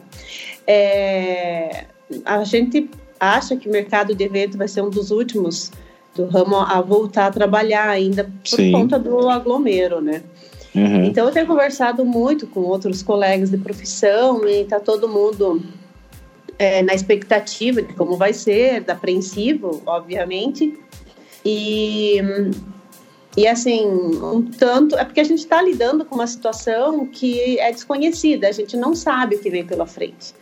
É, 0.65 1.88
a 2.24 2.41
gente 2.45 2.89
acha 3.19 3.57
que 3.57 3.67
o 3.67 3.71
mercado 3.71 4.15
de 4.15 4.24
evento 4.24 4.57
vai 4.57 4.69
ser 4.69 4.81
um 4.81 4.89
dos 4.89 5.12
últimos 5.12 5.74
do 6.15 6.25
ramo 6.27 6.55
a 6.55 6.79
voltar 6.79 7.25
a 7.27 7.31
trabalhar 7.31 7.89
ainda 7.89 8.24
por 8.24 8.55
Sim. 8.55 8.71
conta 8.71 8.98
do 8.98 9.27
aglomero, 9.27 10.00
né? 10.00 10.24
Uhum. 10.74 11.03
Então 11.03 11.25
eu 11.25 11.33
tenho 11.33 11.45
conversado 11.45 12.05
muito 12.05 12.48
com 12.48 12.62
outros 12.62 13.03
colegas 13.03 13.50
de 13.50 13.57
profissão 13.57 14.48
e 14.48 14.62
está 14.62 14.79
todo 14.79 15.10
mundo 15.10 15.62
é, 16.57 16.81
na 16.81 16.93
expectativa 16.93 17.81
de 17.81 17.93
como 17.93 18.15
vai 18.15 18.31
ser, 18.31 18.79
da 18.86 18.93
apreensivo, 18.93 19.81
obviamente. 19.86 20.79
E, 21.43 22.21
e 23.35 23.47
assim, 23.47 23.88
um 23.88 24.43
tanto. 24.43 24.97
É 24.97 25.05
porque 25.05 25.21
a 25.21 25.23
gente 25.23 25.39
está 25.39 25.61
lidando 25.61 26.03
com 26.03 26.15
uma 26.15 26.27
situação 26.27 27.05
que 27.07 27.59
é 27.59 27.71
desconhecida, 27.71 28.47
a 28.47 28.51
gente 28.51 28.75
não 28.75 28.93
sabe 28.93 29.35
o 29.35 29.39
que 29.39 29.50
vem 29.50 29.65
pela 29.65 29.85
frente. 29.85 30.33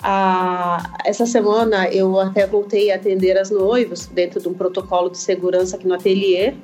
Ah, 0.00 0.96
essa 1.04 1.26
semana 1.26 1.88
eu 1.88 2.18
até 2.20 2.46
voltei 2.46 2.92
a 2.92 2.94
atender 2.94 3.36
as 3.36 3.50
noivas 3.50 4.06
dentro 4.06 4.40
de 4.40 4.48
um 4.48 4.54
protocolo 4.54 5.10
de 5.10 5.18
segurança 5.18 5.76
aqui 5.76 5.88
no 5.88 5.94
ateliê. 5.94 6.54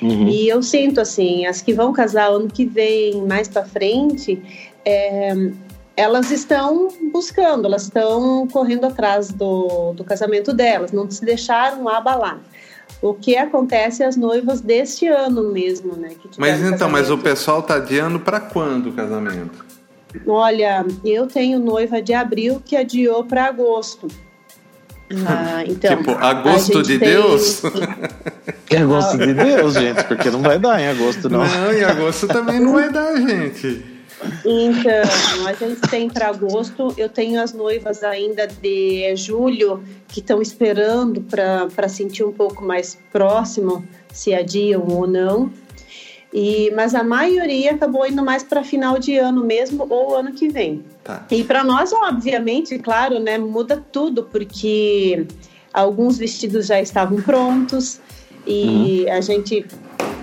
Uhum. 0.00 0.28
E 0.28 0.48
eu 0.48 0.62
sinto 0.62 1.00
assim, 1.00 1.44
as 1.44 1.60
que 1.60 1.74
vão 1.74 1.92
casar 1.92 2.30
ano 2.30 2.48
que 2.48 2.64
vem, 2.64 3.20
mais 3.26 3.48
para 3.48 3.64
frente, 3.64 4.40
é, 4.84 5.34
elas 5.96 6.30
estão 6.30 6.88
buscando, 7.12 7.66
elas 7.66 7.82
estão 7.82 8.46
correndo 8.46 8.86
atrás 8.86 9.32
do, 9.32 9.92
do 9.94 10.04
casamento 10.04 10.52
delas, 10.52 10.92
não 10.92 11.10
se 11.10 11.24
deixaram 11.24 11.88
abalar. 11.88 12.40
O 13.00 13.14
que 13.14 13.36
acontece 13.36 14.02
às 14.02 14.16
noivas 14.16 14.60
deste 14.60 15.06
ano 15.06 15.52
mesmo, 15.52 15.94
né? 15.94 16.10
mas 16.36 16.60
então, 16.60 16.90
mas 16.90 17.10
o 17.10 17.18
pessoal 17.18 17.62
tá 17.62 17.76
adiando 17.76 18.18
para 18.18 18.40
quando 18.40 18.88
o 18.88 18.92
casamento? 18.92 19.64
Olha, 20.26 20.84
eu 21.04 21.26
tenho 21.26 21.60
noiva 21.60 22.02
de 22.02 22.12
abril 22.12 22.60
que 22.64 22.76
adiou 22.76 23.24
para 23.24 23.44
agosto. 23.44 24.08
Ah, 25.26 25.62
então, 25.68 25.96
tipo, 25.96 26.10
agosto 26.12 26.82
de 26.82 26.98
tem... 26.98 27.10
Deus? 27.10 27.62
É 28.70 28.78
agosto 28.78 29.16
de 29.18 29.32
Deus, 29.32 29.74
gente, 29.74 30.04
porque 30.04 30.30
não 30.30 30.42
vai 30.42 30.58
dar 30.58 30.80
em 30.80 30.88
agosto, 30.88 31.28
não. 31.28 31.44
Não, 31.44 31.72
em 31.72 31.84
agosto 31.84 32.26
também 32.26 32.58
não 32.58 32.72
vai 32.72 32.90
dar, 32.90 33.14
gente. 33.16 33.97
Então, 34.44 35.46
a 35.46 35.52
gente 35.52 35.80
tem 35.88 36.08
para 36.08 36.28
agosto, 36.28 36.92
eu 36.96 37.08
tenho 37.08 37.40
as 37.40 37.52
noivas 37.52 38.02
ainda 38.02 38.46
de 38.46 39.14
julho 39.16 39.82
que 40.08 40.20
estão 40.20 40.42
esperando 40.42 41.20
para 41.22 41.88
sentir 41.88 42.24
um 42.24 42.32
pouco 42.32 42.64
mais 42.64 42.98
próximo 43.12 43.84
se 44.12 44.34
adiam 44.34 44.86
ou 44.88 45.06
não. 45.06 45.52
E, 46.32 46.70
mas 46.74 46.94
a 46.94 47.02
maioria 47.02 47.72
acabou 47.72 48.06
indo 48.06 48.22
mais 48.22 48.42
para 48.42 48.62
final 48.62 48.98
de 48.98 49.16
ano 49.16 49.44
mesmo 49.44 49.86
ou 49.88 50.16
ano 50.16 50.32
que 50.32 50.48
vem. 50.48 50.84
Tá. 51.02 51.26
E 51.30 51.42
para 51.42 51.64
nós, 51.64 51.92
obviamente, 51.92 52.78
claro, 52.78 53.18
né, 53.18 53.38
muda 53.38 53.82
tudo, 53.92 54.24
porque 54.24 55.26
alguns 55.72 56.18
vestidos 56.18 56.66
já 56.66 56.80
estavam 56.80 57.22
prontos 57.22 58.00
e 58.46 59.04
uhum. 59.06 59.12
a 59.12 59.20
gente, 59.20 59.66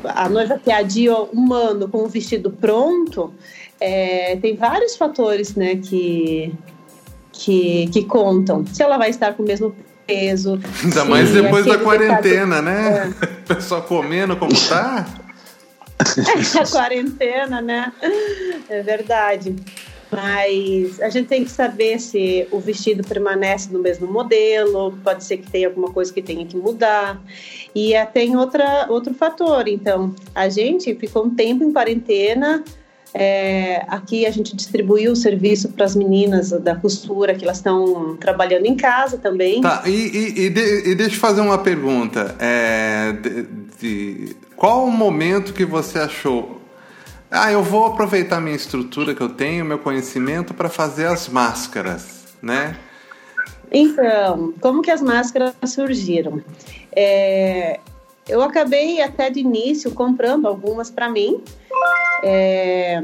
a 0.04 0.30
noiva 0.30 0.60
que 0.60 0.72
adia 0.72 1.16
um 1.34 1.54
ano 1.54 1.88
com 1.88 2.04
o 2.04 2.08
vestido 2.08 2.52
pronto, 2.52 3.34
é, 3.80 4.36
tem 4.38 4.56
vários 4.56 4.96
fatores, 4.96 5.56
né, 5.56 5.76
que, 5.76 6.54
que, 7.32 7.88
que 7.88 8.04
contam. 8.06 8.66
Se 8.66 8.82
ela 8.82 8.98
vai 8.98 9.10
estar 9.10 9.34
com 9.34 9.44
o 9.44 9.46
mesmo 9.46 9.76
peso. 10.06 10.60
Ainda 10.84 11.06
mais 11.06 11.32
depois 11.32 11.66
da 11.66 11.78
quarentena, 11.78 12.62
né? 12.62 13.14
É. 13.22 13.26
O 13.26 13.44
pessoal 13.56 13.82
comendo 13.84 14.36
como 14.36 14.54
tá. 14.68 15.06
a 16.62 16.68
quarentena, 16.72 17.62
né? 17.62 17.92
É 18.70 18.82
verdade. 18.82 19.56
Mas 20.12 21.02
a 21.02 21.10
gente 21.10 21.28
tem 21.28 21.44
que 21.44 21.50
saber 21.50 22.00
se 22.00 22.48
o 22.52 22.60
vestido 22.60 23.04
permanece 23.06 23.72
no 23.74 23.80
mesmo 23.80 24.08
modelo, 24.08 24.98
pode 25.04 25.24
ser 25.24 25.38
que 25.38 25.50
tenha 25.50 25.68
alguma 25.68 25.92
coisa 25.92 26.14
que 26.14 26.22
tenha 26.22 26.46
que 26.46 26.56
mudar. 26.56 27.22
E 27.74 27.94
é, 27.94 28.06
tem 28.06 28.36
outra, 28.38 28.86
outro 28.90 29.14
fator. 29.14 29.68
Então, 29.68 30.14
a 30.34 30.48
gente 30.48 30.94
ficou 30.96 31.26
um 31.26 31.30
tempo 31.36 31.64
em 31.64 31.74
quarentena. 31.74 32.64
É, 33.18 33.86
aqui 33.88 34.26
a 34.26 34.30
gente 34.30 34.54
distribuiu 34.54 35.14
o 35.14 35.16
serviço 35.16 35.70
para 35.70 35.86
as 35.86 35.96
meninas 35.96 36.50
da 36.50 36.76
costura, 36.76 37.34
que 37.34 37.46
elas 37.46 37.58
estão 37.58 38.18
trabalhando 38.18 38.66
em 38.66 38.76
casa 38.76 39.18
também. 39.18 39.62
Tá, 39.62 39.84
e, 39.86 39.90
e, 39.90 40.46
e, 40.46 40.50
de, 40.50 40.90
e 40.90 40.96
deixa 40.96 41.16
eu 41.16 41.20
fazer 41.22 41.40
uma 41.40 41.58
pergunta. 41.58 42.36
É, 42.38 43.14
de, 43.14 43.48
de, 43.80 44.36
qual 44.58 44.84
o 44.84 44.92
momento 44.92 45.54
que 45.54 45.64
você 45.64 46.00
achou? 46.00 46.60
Ah, 47.32 47.50
eu 47.50 47.64
vou 47.64 47.86
aproveitar 47.86 48.42
minha 48.42 48.56
estrutura 48.56 49.16
que 49.16 49.22
eu 49.22 49.30
tenho, 49.30 49.64
meu 49.64 49.80
conhecimento 49.80 50.54
para 50.54 50.68
fazer 50.68 51.06
as 51.06 51.30
máscaras, 51.30 52.36
né? 52.42 52.76
Então, 53.72 54.54
como 54.60 54.82
que 54.82 54.92
as 54.92 55.02
máscaras 55.02 55.54
surgiram? 55.68 56.42
É, 56.92 57.80
eu 58.28 58.42
acabei 58.42 59.02
até 59.02 59.30
de 59.30 59.40
início 59.40 59.92
comprando 59.92 60.48
algumas 60.48 60.92
para 60.92 61.10
mim 61.10 61.42
é, 62.28 63.04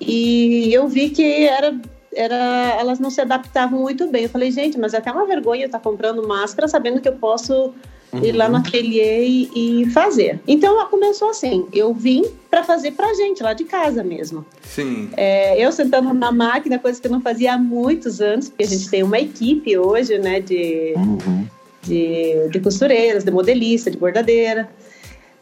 e 0.00 0.72
eu 0.72 0.86
vi 0.86 1.10
que 1.10 1.44
era, 1.44 1.74
era, 2.14 2.76
elas 2.78 3.00
não 3.00 3.10
se 3.10 3.20
adaptavam 3.20 3.80
muito 3.80 4.06
bem. 4.06 4.22
Eu 4.22 4.28
falei, 4.28 4.52
gente, 4.52 4.78
mas 4.78 4.94
é 4.94 4.98
até 4.98 5.10
uma 5.10 5.26
vergonha 5.26 5.66
estar 5.66 5.80
comprando 5.80 6.26
máscara 6.28 6.68
sabendo 6.68 7.00
que 7.00 7.08
eu 7.08 7.14
posso 7.14 7.74
uhum. 8.12 8.24
ir 8.24 8.30
lá 8.30 8.48
no 8.48 8.54
uhum. 8.54 8.60
ateliê 8.60 9.48
e, 9.52 9.90
fazer. 9.90 10.38
Então 10.46 10.86
começou 10.86 11.30
assim, 11.30 11.66
eu 11.72 11.92
vim 11.92 12.24
para 12.48 12.62
fazer 12.62 12.92
pra 12.92 13.12
gente, 13.14 13.42
lá 13.42 13.52
de 13.52 13.64
casa 13.64 14.04
mesmo. 14.04 14.46
Sim. 14.62 15.10
É, 15.16 15.60
eu 15.60 15.72
sentando 15.72 16.14
na 16.14 16.30
máquina, 16.30 16.78
coisa 16.78 17.00
que 17.00 17.08
eu 17.08 17.12
não 17.12 17.20
fazia 17.20 17.54
há 17.54 17.58
muitos 17.58 18.20
anos, 18.20 18.48
porque 18.48 18.62
a 18.62 18.68
gente 18.68 18.88
tem 18.88 19.02
uma 19.02 19.18
equipe 19.18 19.76
hoje, 19.76 20.18
né, 20.18 20.38
de, 20.38 20.94
uhum. 20.96 21.46
de, 21.82 22.48
de 22.48 22.60
costureiras, 22.60 23.24
de 23.24 23.30
modelista, 23.32 23.90
de 23.90 23.98
bordadeira. 23.98 24.70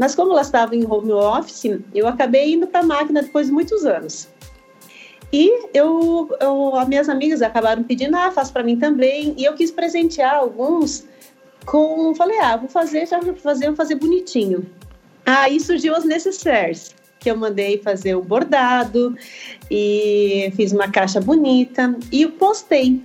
Mas 0.00 0.14
como 0.14 0.33
elas 0.33 0.47
estavam 0.47 0.75
em 0.75 0.90
home 0.90 1.12
office, 1.12 1.78
eu 1.95 2.09
acabei 2.09 2.54
indo 2.54 2.66
para 2.66 2.80
a 2.80 2.83
máquina 2.83 3.21
depois 3.23 3.49
de 3.49 3.52
muitos 3.52 3.85
anos. 3.85 4.26
E 5.30 5.69
eu, 5.75 6.35
eu, 6.40 6.75
as 6.75 6.88
minhas 6.88 7.07
amigas 7.07 7.42
acabaram 7.42 7.83
pedindo, 7.83 8.16
ah, 8.16 8.30
faz 8.30 8.50
para 8.50 8.62
mim 8.62 8.78
também. 8.78 9.35
E 9.37 9.45
eu 9.45 9.52
quis 9.52 9.71
presentear 9.71 10.37
alguns 10.37 11.04
com, 11.66 12.14
falei, 12.14 12.38
ah, 12.38 12.57
vou 12.57 12.66
fazer, 12.71 13.07
já 13.07 13.21
vou 13.21 13.35
fazer, 13.35 13.66
vou 13.66 13.76
fazer 13.76 13.97
bonitinho. 13.97 14.64
Aí 15.26 15.61
surgiu 15.61 15.95
as 15.95 16.07
necessaires, 16.07 16.95
que 17.19 17.30
eu 17.30 17.37
mandei 17.37 17.76
fazer 17.76 18.14
o 18.14 18.23
bordado 18.23 19.14
e 19.71 20.50
fiz 20.57 20.73
uma 20.73 20.90
caixa 20.90 21.21
bonita 21.21 21.95
e 22.11 22.23
eu 22.23 22.33
postei. 22.33 23.02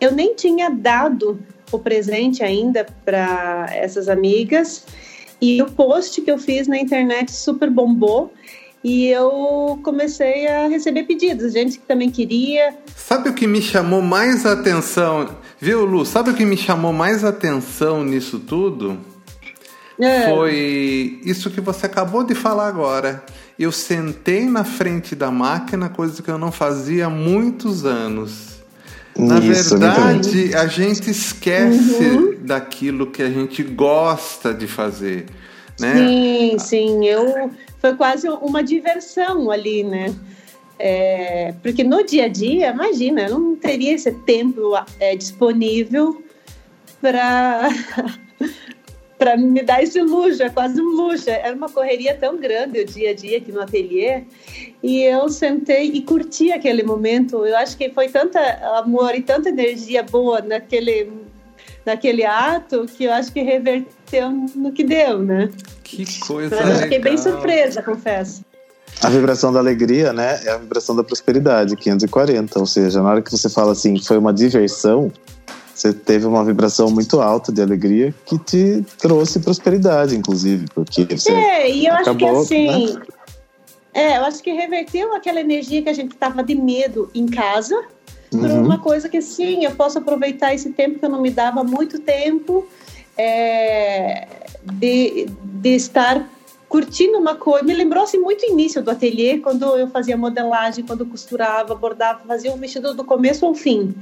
Eu 0.00 0.12
nem 0.12 0.36
tinha 0.36 0.70
dado 0.70 1.40
o 1.72 1.78
presente 1.80 2.44
ainda 2.44 2.86
para 3.04 3.66
essas 3.72 4.08
amigas 4.08 4.86
e 5.40 5.60
o 5.62 5.66
post 5.66 6.20
que 6.20 6.30
eu 6.30 6.38
fiz 6.38 6.66
na 6.66 6.78
internet 6.78 7.32
super 7.32 7.70
bombou 7.70 8.32
e 8.82 9.08
eu 9.08 9.80
comecei 9.82 10.46
a 10.46 10.68
receber 10.68 11.02
pedidos, 11.04 11.52
gente 11.52 11.78
que 11.78 11.86
também 11.86 12.10
queria. 12.10 12.76
Sabe 12.94 13.28
o 13.28 13.34
que 13.34 13.46
me 13.46 13.60
chamou 13.60 14.00
mais 14.00 14.46
atenção? 14.46 15.28
Viu, 15.58 15.84
Lu? 15.84 16.06
Sabe 16.06 16.30
o 16.30 16.34
que 16.34 16.44
me 16.44 16.56
chamou 16.56 16.92
mais 16.92 17.24
atenção 17.24 18.04
nisso 18.04 18.38
tudo? 18.38 18.98
É. 19.98 20.28
Foi 20.28 21.20
isso 21.24 21.50
que 21.50 21.60
você 21.60 21.86
acabou 21.86 22.22
de 22.22 22.34
falar 22.34 22.68
agora. 22.68 23.24
Eu 23.58 23.72
sentei 23.72 24.44
na 24.44 24.62
frente 24.62 25.16
da 25.16 25.30
máquina, 25.30 25.88
coisa 25.88 26.22
que 26.22 26.30
eu 26.30 26.38
não 26.38 26.52
fazia 26.52 27.06
há 27.06 27.10
muitos 27.10 27.84
anos. 27.84 28.55
Na 29.18 29.38
isso, 29.38 29.78
verdade, 29.78 30.54
a 30.54 30.66
gente 30.66 31.10
esquece 31.10 32.04
uhum. 32.04 32.36
daquilo 32.40 33.06
que 33.06 33.22
a 33.22 33.30
gente 33.30 33.62
gosta 33.62 34.52
de 34.52 34.66
fazer. 34.66 35.26
né? 35.80 35.94
Sim, 35.96 36.58
sim. 36.58 37.06
Eu 37.06 37.50
foi 37.80 37.94
quase 37.94 38.28
uma 38.28 38.62
diversão 38.62 39.50
ali, 39.50 39.82
né? 39.84 40.14
É, 40.78 41.54
porque 41.62 41.82
no 41.82 42.04
dia 42.04 42.26
a 42.26 42.28
dia, 42.28 42.70
imagina, 42.70 43.22
eu 43.22 43.38
não 43.38 43.56
teria 43.56 43.94
esse 43.94 44.12
tempo 44.12 44.72
é, 45.00 45.16
disponível 45.16 46.22
para 47.00 47.70
para 49.18 49.36
me 49.36 49.62
dar 49.62 49.82
esse 49.82 50.00
luxo, 50.00 50.42
é 50.42 50.50
quase 50.50 50.80
um 50.80 50.90
luxo. 50.90 51.28
Era 51.28 51.54
uma 51.54 51.68
correria 51.68 52.14
tão 52.14 52.36
grande 52.36 52.80
o 52.80 52.84
dia 52.84 53.10
a 53.10 53.14
dia 53.14 53.38
aqui 53.38 53.52
no 53.52 53.60
ateliê. 53.60 54.24
E 54.82 55.02
eu 55.02 55.28
sentei 55.28 55.90
e 55.92 56.02
curti 56.02 56.52
aquele 56.52 56.82
momento. 56.82 57.44
Eu 57.46 57.56
acho 57.56 57.76
que 57.76 57.90
foi 57.90 58.08
tanta 58.08 58.40
amor 58.78 59.14
e 59.14 59.22
tanta 59.22 59.48
energia 59.48 60.02
boa 60.02 60.40
naquele 60.40 61.10
naquele 61.84 62.24
ato 62.24 62.84
que 62.84 63.04
eu 63.04 63.12
acho 63.12 63.32
que 63.32 63.40
reverteu 63.42 64.28
no 64.56 64.72
que 64.72 64.82
deu, 64.82 65.20
né? 65.20 65.48
Que 65.84 66.04
coisa 66.18 66.56
Mas 66.56 66.68
eu 66.68 66.76
fiquei 66.82 66.98
bem 66.98 67.16
surpresa, 67.16 67.80
confesso. 67.80 68.44
A 69.02 69.08
vibração 69.08 69.52
da 69.52 69.60
alegria, 69.60 70.12
né, 70.12 70.40
é 70.44 70.50
a 70.50 70.58
vibração 70.58 70.96
da 70.96 71.04
prosperidade, 71.04 71.76
540. 71.76 72.58
Ou 72.58 72.66
seja, 72.66 73.02
na 73.02 73.10
hora 73.10 73.22
que 73.22 73.30
você 73.30 73.48
fala 73.48 73.72
assim, 73.72 74.02
foi 74.02 74.18
uma 74.18 74.32
diversão, 74.32 75.12
você 75.76 75.92
teve 75.92 76.24
uma 76.24 76.42
vibração 76.42 76.90
muito 76.90 77.20
alta 77.20 77.52
de 77.52 77.60
alegria 77.60 78.14
que 78.24 78.38
te 78.38 78.82
trouxe 78.98 79.38
prosperidade, 79.40 80.16
inclusive, 80.16 80.66
porque 80.74 81.04
você 81.04 81.30
É, 81.30 81.70
e 81.70 81.86
eu 81.86 81.92
acabou, 81.92 82.40
acho 82.40 82.48
que 82.48 82.54
assim, 82.54 82.94
né? 82.94 83.02
é, 83.92 84.16
eu 84.16 84.24
acho 84.24 84.42
que 84.42 84.50
reverteu 84.52 85.14
aquela 85.14 85.38
energia 85.38 85.82
que 85.82 85.90
a 85.90 85.92
gente 85.92 86.16
tava 86.16 86.42
de 86.42 86.54
medo 86.54 87.10
em 87.14 87.26
casa 87.26 87.76
por 88.30 88.50
uhum. 88.50 88.64
uma 88.64 88.78
coisa 88.78 89.06
que 89.08 89.20
sim, 89.20 89.64
eu 89.64 89.72
posso 89.72 89.98
aproveitar 89.98 90.54
esse 90.54 90.70
tempo 90.70 90.98
que 90.98 91.04
eu 91.04 91.10
não 91.10 91.20
me 91.20 91.30
dava 91.30 91.62
muito 91.62 91.98
tempo 91.98 92.66
é, 93.16 94.26
de, 94.62 95.28
de 95.42 95.74
estar 95.74 96.26
curtindo 96.70 97.18
uma 97.18 97.34
coisa. 97.34 97.64
Me 97.64 97.74
lembrou 97.74 98.02
assim, 98.02 98.18
muito 98.18 98.42
o 98.44 98.50
início 98.50 98.82
do 98.82 98.90
ateliê, 98.90 99.38
quando 99.38 99.64
eu 99.76 99.88
fazia 99.88 100.16
modelagem, 100.16 100.84
quando 100.86 101.04
costurava, 101.04 101.74
bordava, 101.74 102.20
fazia 102.26 102.50
um 102.50 102.56
vestido 102.56 102.94
do 102.94 103.04
começo 103.04 103.44
ao 103.44 103.54
fim. 103.54 103.94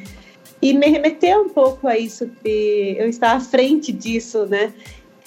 E 0.64 0.72
me 0.72 0.86
remeteu 0.86 1.42
um 1.42 1.48
pouco 1.50 1.86
a 1.86 1.98
isso, 1.98 2.24
de 2.42 2.96
eu 2.98 3.06
estar 3.06 3.36
à 3.36 3.40
frente 3.40 3.92
disso, 3.92 4.46
né? 4.46 4.72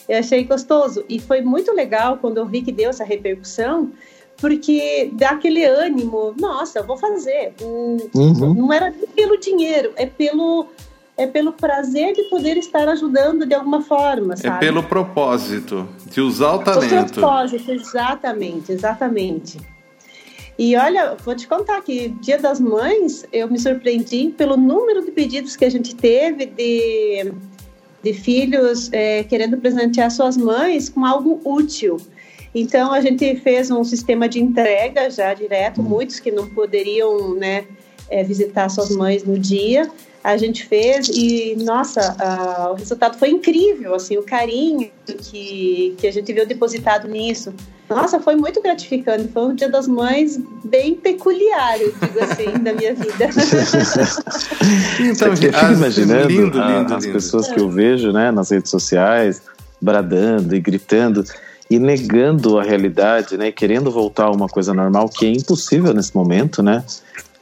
Eu 0.10 0.18
achei 0.18 0.44
gostoso. 0.44 1.06
E 1.08 1.20
foi 1.20 1.42
muito 1.42 1.72
legal 1.72 2.18
quando 2.18 2.38
eu 2.38 2.46
vi 2.48 2.64
que 2.64 2.72
deu 2.72 2.90
essa 2.90 3.04
repercussão, 3.04 3.92
porque 4.38 5.12
dá 5.14 5.30
aquele 5.30 5.64
ânimo, 5.64 6.34
nossa, 6.40 6.80
eu 6.80 6.88
vou 6.88 6.98
fazer. 6.98 7.54
Uhum. 7.62 8.56
Não 8.56 8.74
era 8.74 8.92
pelo 9.16 9.38
dinheiro, 9.40 9.94
é 9.96 10.08
pelo 10.08 10.70
é 11.16 11.28
pelo 11.28 11.52
prazer 11.52 12.14
de 12.14 12.24
poder 12.26 12.58
estar 12.58 12.88
ajudando 12.90 13.46
de 13.46 13.54
alguma 13.54 13.82
forma, 13.82 14.34
é 14.34 14.38
sabe? 14.38 14.56
É 14.56 14.60
pelo 14.60 14.84
propósito 14.84 15.88
de 16.06 16.20
usar 16.20 16.54
o 16.54 16.60
talento. 16.64 17.12
O 17.12 17.14
propósito, 17.14 17.72
exatamente, 17.72 18.72
exatamente. 18.72 19.58
E 20.58 20.76
olha, 20.76 21.16
vou 21.24 21.36
te 21.36 21.48
contar 21.48 21.82
que 21.82 22.10
Dia 22.22 22.40
das 22.40 22.60
Mães 22.60 23.26
eu 23.32 23.48
me 23.50 23.60
surpreendi 23.60 24.34
pelo 24.36 24.58
número 24.58 25.06
de 25.06 25.12
pedidos 25.12 25.56
que 25.56 25.66
a 25.66 25.70
gente 25.70 25.96
teve 25.96 26.48
de, 26.48 27.32
de 28.02 28.14
filhos 28.14 28.92
é, 28.92 29.24
querendo 29.24 29.58
presentear 29.58 30.10
suas 30.10 30.36
mães 30.36 30.90
com 30.90 31.06
algo 31.06 31.40
útil. 31.46 31.98
Então 32.56 32.92
a 32.92 33.02
gente 33.02 33.36
fez 33.36 33.70
um 33.70 33.84
sistema 33.84 34.28
de 34.28 34.42
entrega 34.42 35.12
já 35.12 35.32
direto, 35.34 35.84
muitos 35.84 36.20
que 36.20 36.32
não 36.32 36.48
poderiam 36.50 37.36
né, 37.36 37.66
é, 38.10 38.24
visitar 38.24 38.68
suas 38.70 38.90
mães 38.90 39.24
no 39.24 39.38
dia 39.38 39.90
a 40.24 40.36
gente 40.36 40.66
fez 40.66 41.08
e 41.08 41.56
nossa 41.56 42.18
o 42.72 42.74
resultado 42.74 43.18
foi 43.18 43.30
incrível 43.30 43.96
assim 43.96 44.18
o 44.18 44.24
carinho 44.24 44.92
que, 45.06 45.96
que 45.98 46.06
a 46.06 46.12
gente 46.12 46.34
viu 46.34 46.46
depositado 46.46 47.08
nisso 47.08 47.54
nossa 47.90 48.20
foi 48.20 48.36
muito 48.36 48.62
gratificante 48.62 49.28
foi 49.30 49.44
um 49.44 49.56
dia 49.56 49.70
das 49.70 49.88
mães 49.88 50.40
bem 50.64 50.96
peculiar 50.96 51.80
eu 51.80 51.94
digo 51.94 52.20
assim 52.24 52.52
da 52.64 52.74
minha 52.74 52.94
vida 52.94 53.30
então 55.00 55.30
eu 55.30 55.38
fico 55.38 55.66
imaginando 55.74 56.28
lindo, 56.28 56.60
lindo, 56.60 56.94
as 56.94 57.04
lindo. 57.04 57.14
pessoas 57.14 57.48
que 57.48 57.60
eu 57.60 57.70
vejo 57.70 58.12
né 58.12 58.32
nas 58.32 58.50
redes 58.52 58.70
sociais 58.70 59.42
bradando 59.82 60.56
e 60.56 60.60
gritando 60.60 61.24
e 61.70 61.80
negando 61.80 62.60
a 62.60 62.64
realidade, 62.64 63.38
né? 63.38 63.52
Querendo 63.52 63.92
voltar 63.92 64.26
a 64.26 64.32
uma 64.32 64.48
coisa 64.48 64.74
normal 64.74 65.10
que 65.10 65.26
é 65.26 65.30
impossível 65.30 65.94
nesse 65.94 66.16
momento, 66.16 66.64
né? 66.64 66.84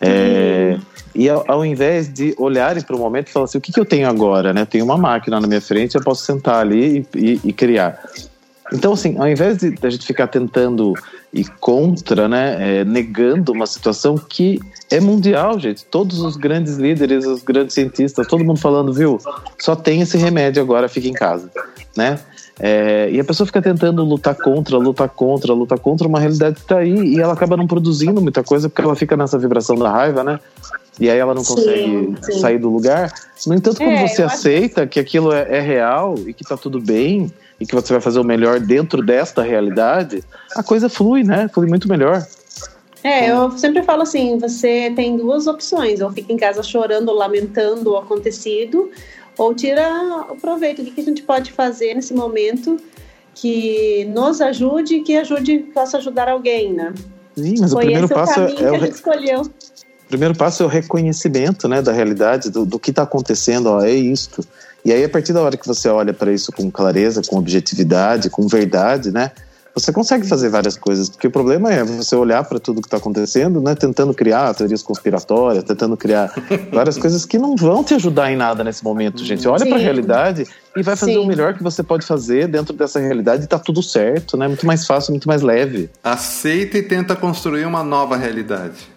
É, 0.02 0.78
e 1.14 1.30
ao, 1.30 1.46
ao, 1.48 1.66
invés 1.66 2.12
de 2.12 2.36
olharem 2.38 2.84
para 2.84 2.96
o 2.96 3.00
momento 3.00 3.30
e 3.30 3.32
falar 3.32 3.46
assim, 3.46 3.58
o 3.58 3.62
que, 3.62 3.72
que 3.72 3.80
eu 3.80 3.86
tenho 3.86 4.10
agora, 4.10 4.54
né? 4.54 4.66
Tenho 4.66 4.84
uma 4.84 4.98
máquina 4.98 5.40
na 5.40 5.48
minha 5.48 5.62
frente, 5.62 5.96
eu 5.96 6.04
posso 6.04 6.26
sentar 6.26 6.60
ali 6.60 7.06
e, 7.16 7.20
e, 7.20 7.42
e 7.46 7.54
criar. 7.54 8.04
Então, 8.74 8.94
assim, 8.94 9.16
ao 9.18 9.28
invés 9.28 9.58
de 9.58 9.76
a 9.82 9.90
gente 9.90 10.06
ficar 10.06 10.28
tentando 10.28 10.94
ir 11.32 11.48
contra, 11.60 12.28
né, 12.28 12.80
é, 12.80 12.86
negando 12.86 13.52
uma 13.52 13.68
situação 13.68 14.18
que 14.18 14.60
é 14.90 15.00
mundial, 15.00 15.60
gente. 15.60 15.86
Todos 15.86 16.20
os 16.20 16.36
grandes 16.36 16.78
líderes, 16.78 17.26
os 17.26 17.44
grandes 17.44 17.76
cientistas, 17.76 18.28
todo 18.28 18.44
mundo 18.44 18.60
falando, 18.60 18.92
viu? 18.94 19.20
Só 19.60 19.76
tem 19.76 20.02
esse 20.02 20.18
remédio 20.18 20.62
agora, 20.62 20.88
fica 20.88 21.08
em 21.08 21.14
casa, 21.14 21.50
né? 21.96 22.20
É, 22.58 23.10
e 23.12 23.20
a 23.20 23.24
pessoa 23.24 23.46
fica 23.46 23.62
tentando 23.62 24.04
lutar 24.04 24.34
contra, 24.34 24.78
lutar 24.78 25.10
contra, 25.10 25.54
lutar 25.54 25.78
contra 25.78 26.08
uma 26.08 26.20
realidade 26.20 26.56
que 26.56 26.62
está 26.62 26.78
aí 26.78 27.16
e 27.16 27.20
ela 27.20 27.34
acaba 27.34 27.58
não 27.58 27.68
produzindo 27.68 28.22
muita 28.22 28.44
coisa 28.44 28.70
porque 28.70 28.82
ela 28.82 28.96
fica 28.96 29.18
nessa 29.18 29.38
vibração 29.38 29.76
da 29.76 29.92
raiva, 29.92 30.24
né? 30.24 30.40
E 31.00 31.10
aí 31.10 31.18
ela 31.18 31.34
não 31.34 31.44
consegue 31.44 31.84
sim, 31.84 32.16
sim. 32.22 32.40
sair 32.40 32.58
do 32.58 32.70
lugar. 32.70 33.12
No 33.46 33.54
entanto, 33.54 33.78
quando 33.78 33.92
é, 33.92 34.08
você 34.08 34.24
aceita 34.24 34.82
acho... 34.82 34.90
que 34.90 35.00
aquilo 35.00 35.34
é, 35.34 35.58
é, 35.58 35.60
real 35.60 36.16
e 36.26 36.34
que 36.34 36.44
está 36.44 36.56
tudo 36.56 36.80
bem 36.80 37.32
e 37.60 37.66
que 37.66 37.76
você 37.76 37.94
vai 37.94 38.02
fazer 38.02 38.20
o 38.20 38.24
melhor 38.24 38.60
dentro 38.60 39.04
desta 39.04 39.42
realidade, 39.42 40.24
a 40.56 40.64
coisa 40.64 40.90
flui, 40.90 41.24
né? 41.24 41.50
Flui 41.54 41.68
muito 41.68 41.88
melhor. 41.88 42.26
É, 43.04 43.30
eu 43.30 43.52
sempre 43.52 43.84
falo 43.84 44.02
assim: 44.02 44.38
você 44.40 44.92
tem 44.96 45.16
duas 45.16 45.48
opções, 45.48 46.02
ou 46.02 46.12
fica 46.12 46.34
em 46.34 46.38
casa 46.38 46.64
chorando, 46.64 47.14
lamentando 47.14 47.92
o 47.92 47.98
acontecido, 47.98 48.90
ou 49.38 49.54
tira 49.54 49.88
o 50.30 50.36
proveito. 50.36 50.82
O 50.82 50.86
que 50.86 51.02
a 51.02 51.04
gente 51.04 51.22
pode 51.22 51.52
fazer 51.52 51.94
nesse 51.94 52.14
momento 52.14 52.78
que 53.36 54.06
nos 54.06 54.42
ajude 54.42 54.96
e 54.96 55.02
que 55.02 55.18
ajude, 55.18 55.60
possa 55.74 55.98
ajudar 55.98 56.30
alguém, 56.30 56.74
né? 56.74 56.94
Sim, 57.36 57.56
mas 57.60 57.74
Foi 57.74 57.84
o 57.84 57.86
primeiro 57.86 58.10
passo 58.10 58.40
é, 58.40 58.64
é 58.64 58.72
o 58.72 58.80
re... 58.80 58.90
escolheu. 58.90 59.42
O 60.16 60.18
primeiro 60.18 60.34
passo 60.34 60.64
é 60.64 60.66
o 60.66 60.70
reconhecimento, 60.70 61.68
né, 61.68 61.82
da 61.82 61.92
realidade, 61.92 62.50
do, 62.50 62.66
do 62.66 62.80
que 62.80 62.90
está 62.90 63.04
acontecendo, 63.04 63.66
ó, 63.66 63.82
é 63.82 63.92
isto. 63.92 64.46
E 64.86 64.94
aí, 64.94 65.04
a 65.04 65.10
partir 65.10 65.34
da 65.34 65.42
hora 65.42 65.58
que 65.58 65.68
você 65.68 65.90
olha 65.90 66.14
para 66.14 66.32
isso 66.32 66.54
com 66.54 66.72
clareza, 66.72 67.22
com 67.22 67.38
objetividade, 67.38 68.30
com 68.30 68.48
verdade, 68.48 69.12
né, 69.12 69.32
você 69.74 69.92
consegue 69.92 70.26
fazer 70.26 70.48
várias 70.48 70.78
coisas, 70.78 71.10
porque 71.10 71.28
o 71.28 71.32
problema 71.32 71.70
é 71.70 71.84
você 71.84 72.16
olhar 72.16 72.46
para 72.46 72.60
tudo 72.60 72.80
que 72.80 72.88
está 72.88 72.96
acontecendo, 72.96 73.60
né, 73.60 73.76
tentando 73.76 74.14
criar 74.14 74.54
teorias 74.54 74.82
conspiratórias, 74.82 75.66
tentando 75.66 75.98
criar 75.98 76.34
várias 76.72 76.98
coisas 76.98 77.26
que 77.26 77.38
não 77.38 77.58
vão 77.58 77.84
te 77.84 77.94
ajudar 77.94 78.32
em 78.32 78.38
nada 78.38 78.64
nesse 78.64 78.86
momento, 78.86 79.22
gente. 79.22 79.46
Olha 79.50 79.66
para 79.66 79.76
a 79.76 79.80
realidade 79.82 80.48
e 80.78 80.82
vai 80.82 80.96
fazer 80.96 81.12
Sim. 81.12 81.18
o 81.18 81.26
melhor 81.26 81.56
que 81.56 81.62
você 81.62 81.84
pode 81.84 82.06
fazer 82.06 82.48
dentro 82.48 82.74
dessa 82.74 83.02
realidade 83.02 83.44
e 83.44 83.48
tá 83.48 83.60
tudo 83.60 83.84
certo, 83.84 84.38
né? 84.38 84.48
Muito 84.48 84.66
mais 84.66 84.88
fácil, 84.88 85.12
muito 85.12 85.28
mais 85.28 85.42
leve. 85.42 85.90
Aceita 86.02 86.78
e 86.78 86.84
tenta 86.84 87.18
construir 87.18 87.66
uma 87.66 87.84
nova 87.84 88.16
realidade. 88.16 88.95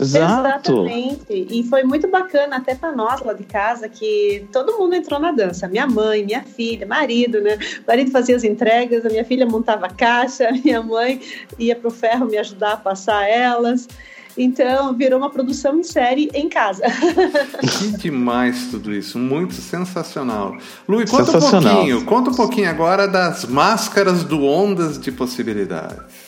Exato. 0.00 0.86
Exatamente. 0.86 1.46
E 1.50 1.62
foi 1.64 1.82
muito 1.82 2.08
bacana 2.08 2.56
até 2.56 2.74
para 2.74 2.92
nós 2.92 3.20
lá 3.22 3.32
de 3.32 3.44
casa 3.44 3.88
que 3.88 4.46
todo 4.52 4.78
mundo 4.78 4.94
entrou 4.94 5.18
na 5.20 5.32
dança. 5.32 5.68
Minha 5.68 5.86
mãe, 5.86 6.24
minha 6.24 6.42
filha, 6.42 6.86
marido, 6.86 7.40
né? 7.40 7.56
O 7.56 7.86
marido 7.86 8.10
fazia 8.10 8.36
as 8.36 8.44
entregas, 8.44 9.04
a 9.04 9.08
minha 9.08 9.24
filha 9.24 9.46
montava 9.46 9.86
a 9.86 9.90
caixa, 9.90 10.50
minha 10.64 10.82
mãe 10.82 11.20
ia 11.58 11.76
pro 11.76 11.90
ferro 11.90 12.26
me 12.26 12.38
ajudar 12.38 12.72
a 12.74 12.76
passar 12.76 13.28
elas. 13.28 13.88
Então, 14.36 14.94
virou 14.94 15.18
uma 15.18 15.30
produção 15.30 15.80
em 15.80 15.82
série 15.82 16.30
em 16.32 16.48
casa. 16.48 16.84
Que 17.78 17.88
demais 17.98 18.68
tudo 18.70 18.92
isso, 18.92 19.18
muito 19.18 19.54
sensacional. 19.54 20.56
Lui, 20.86 21.06
conta 21.06 21.24
sensacional. 21.24 21.72
um 21.72 21.76
pouquinho, 21.76 22.04
conta 22.04 22.30
um 22.30 22.34
pouquinho 22.34 22.70
agora 22.70 23.08
das 23.08 23.44
máscaras 23.44 24.22
do 24.22 24.44
Ondas 24.44 24.98
de 24.98 25.10
Possibilidades. 25.10 26.27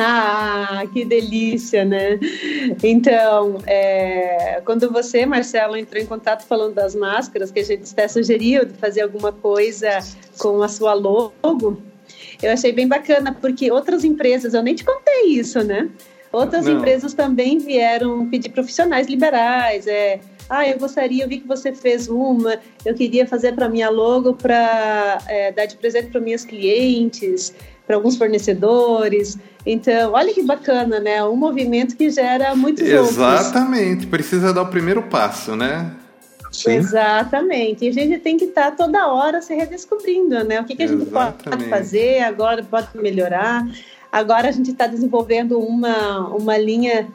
Ah, 0.00 0.84
que 0.92 1.04
delícia, 1.04 1.84
né? 1.84 2.20
Então, 2.82 3.58
é, 3.66 4.62
quando 4.64 4.90
você, 4.92 5.26
Marcelo, 5.26 5.76
entrou 5.76 6.00
em 6.00 6.06
contato 6.06 6.46
falando 6.46 6.74
das 6.74 6.94
máscaras, 6.94 7.50
que 7.50 7.58
a 7.58 7.64
gente 7.64 7.90
até 7.92 8.06
sugeriu 8.06 8.64
de 8.64 8.74
fazer 8.74 9.00
alguma 9.00 9.32
coisa 9.32 9.98
com 10.38 10.62
a 10.62 10.68
sua 10.68 10.94
logo, 10.94 11.82
eu 12.40 12.52
achei 12.52 12.70
bem 12.70 12.86
bacana, 12.86 13.36
porque 13.40 13.72
outras 13.72 14.04
empresas, 14.04 14.54
eu 14.54 14.62
nem 14.62 14.76
te 14.76 14.84
contei 14.84 15.24
isso, 15.30 15.64
né? 15.64 15.88
Outras 16.30 16.66
Não. 16.66 16.78
empresas 16.78 17.12
também 17.12 17.58
vieram 17.58 18.28
pedir 18.28 18.50
profissionais 18.50 19.08
liberais, 19.08 19.86
é, 19.88 20.20
ah, 20.48 20.66
eu 20.66 20.78
gostaria, 20.78 21.24
eu 21.24 21.28
vi 21.28 21.40
que 21.40 21.48
você 21.48 21.72
fez 21.72 22.08
uma, 22.08 22.58
eu 22.84 22.94
queria 22.94 23.26
fazer 23.26 23.52
para 23.52 23.68
minha 23.68 23.90
logo 23.90 24.34
para 24.34 25.18
é, 25.26 25.52
dar 25.52 25.66
de 25.66 25.76
presente 25.76 26.08
para 26.08 26.20
minhas 26.20 26.44
clientes 26.44 27.54
para 27.88 27.96
alguns 27.96 28.18
fornecedores. 28.18 29.38
Então, 29.64 30.12
olha 30.12 30.32
que 30.34 30.42
bacana, 30.42 31.00
né? 31.00 31.24
Um 31.24 31.34
movimento 31.34 31.96
que 31.96 32.10
gera 32.10 32.54
muitos 32.54 32.86
Exatamente. 32.86 33.90
Outros. 33.90 34.04
Precisa 34.10 34.52
dar 34.52 34.62
o 34.62 34.66
primeiro 34.66 35.02
passo, 35.04 35.56
né? 35.56 35.90
Sim. 36.52 36.72
Exatamente. 36.72 37.86
E 37.86 37.88
a 37.88 37.92
gente 37.92 38.18
tem 38.18 38.36
que 38.36 38.44
estar 38.44 38.72
tá 38.72 38.84
toda 38.84 39.08
hora 39.08 39.40
se 39.40 39.54
redescobrindo, 39.54 40.44
né? 40.44 40.60
O 40.60 40.64
que, 40.64 40.76
que 40.76 40.82
a 40.82 40.86
gente 40.86 41.06
pode 41.06 41.64
fazer 41.70 42.20
agora, 42.20 42.62
pode 42.62 42.88
melhorar. 42.94 43.66
Agora 44.12 44.48
a 44.48 44.52
gente 44.52 44.70
está 44.70 44.86
desenvolvendo 44.86 45.58
uma, 45.58 46.28
uma 46.28 46.58
linha. 46.58 47.08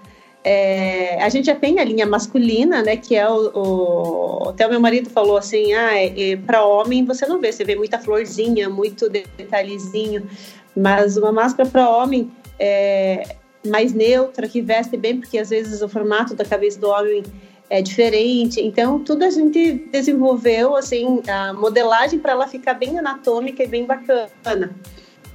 É, 0.43 1.23
a 1.23 1.29
gente 1.29 1.45
já 1.45 1.55
tem 1.55 1.79
a 1.79 1.83
linha 1.83 2.05
masculina, 2.07 2.81
né? 2.81 2.97
Que 2.97 3.15
é 3.15 3.29
o, 3.29 3.51
o 3.53 4.49
até 4.49 4.65
o 4.67 4.69
meu 4.69 4.79
marido 4.79 5.09
falou 5.09 5.38
assim, 5.38 5.73
ah, 5.73 5.95
é, 5.95 6.31
é, 6.31 6.36
para 6.36 6.65
homem 6.65 7.05
você 7.05 7.25
não 7.25 7.39
vê, 7.39 7.51
você 7.51 7.63
vê 7.63 7.75
muita 7.75 7.97
florzinha, 7.97 8.69
muito 8.69 9.09
detalhezinho, 9.09 10.27
mas 10.75 11.17
uma 11.17 11.31
máscara 11.31 11.69
para 11.69 11.89
homem 11.89 12.31
é, 12.59 13.36
mais 13.67 13.93
neutra, 13.93 14.47
que 14.47 14.62
veste 14.62 14.97
bem, 14.97 15.19
porque 15.19 15.38
às 15.38 15.49
vezes 15.49 15.81
o 15.81 15.89
formato 15.89 16.36
da 16.36 16.43
cabeça 16.43 16.79
do 16.79 16.89
homem 16.89 17.23
é 17.69 17.81
diferente. 17.81 18.62
Então, 18.62 18.99
tudo 18.99 19.23
a 19.23 19.29
gente 19.29 19.86
desenvolveu, 19.91 20.75
assim, 20.75 21.21
a 21.27 21.53
modelagem 21.53 22.19
para 22.19 22.33
ela 22.33 22.47
ficar 22.47 22.73
bem 22.75 22.99
anatômica 22.99 23.63
e 23.63 23.67
bem 23.67 23.86
bacana. 23.86 24.75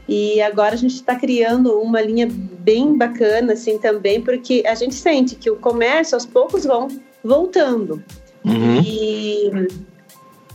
E 0.08 0.40
agora 0.40 0.74
a 0.74 0.78
gente 0.78 0.94
está 0.94 1.14
criando 1.16 1.78
uma 1.80 2.00
linha 2.00 2.28
bem 2.30 2.96
bacana, 2.96 3.52
assim, 3.52 3.78
também, 3.78 4.22
porque 4.22 4.62
a 4.66 4.74
gente 4.74 4.94
sente 4.94 5.34
que 5.34 5.50
o 5.50 5.56
comércio, 5.56 6.14
aos 6.14 6.24
poucos, 6.24 6.64
vão 6.64 6.88
voltando. 7.22 8.02
Uhum. 8.44 8.80
E 8.82 9.50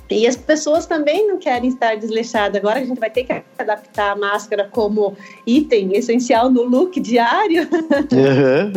e 0.10 0.28
as 0.28 0.36
pessoas 0.36 0.86
também 0.86 1.28
não 1.28 1.38
querem 1.38 1.70
estar 1.70 1.96
desleixadas. 1.96 2.58
Agora 2.58 2.80
a 2.80 2.84
gente 2.84 3.00
vai 3.00 3.10
ter 3.10 3.24
que 3.24 3.42
adaptar 3.58 4.12
a 4.12 4.16
máscara 4.16 4.68
como 4.70 5.16
item 5.48 5.96
essencial 5.96 6.52
no 6.52 6.63
look 6.63 7.00
diário. 7.00 7.63
Uhum. 7.63 8.74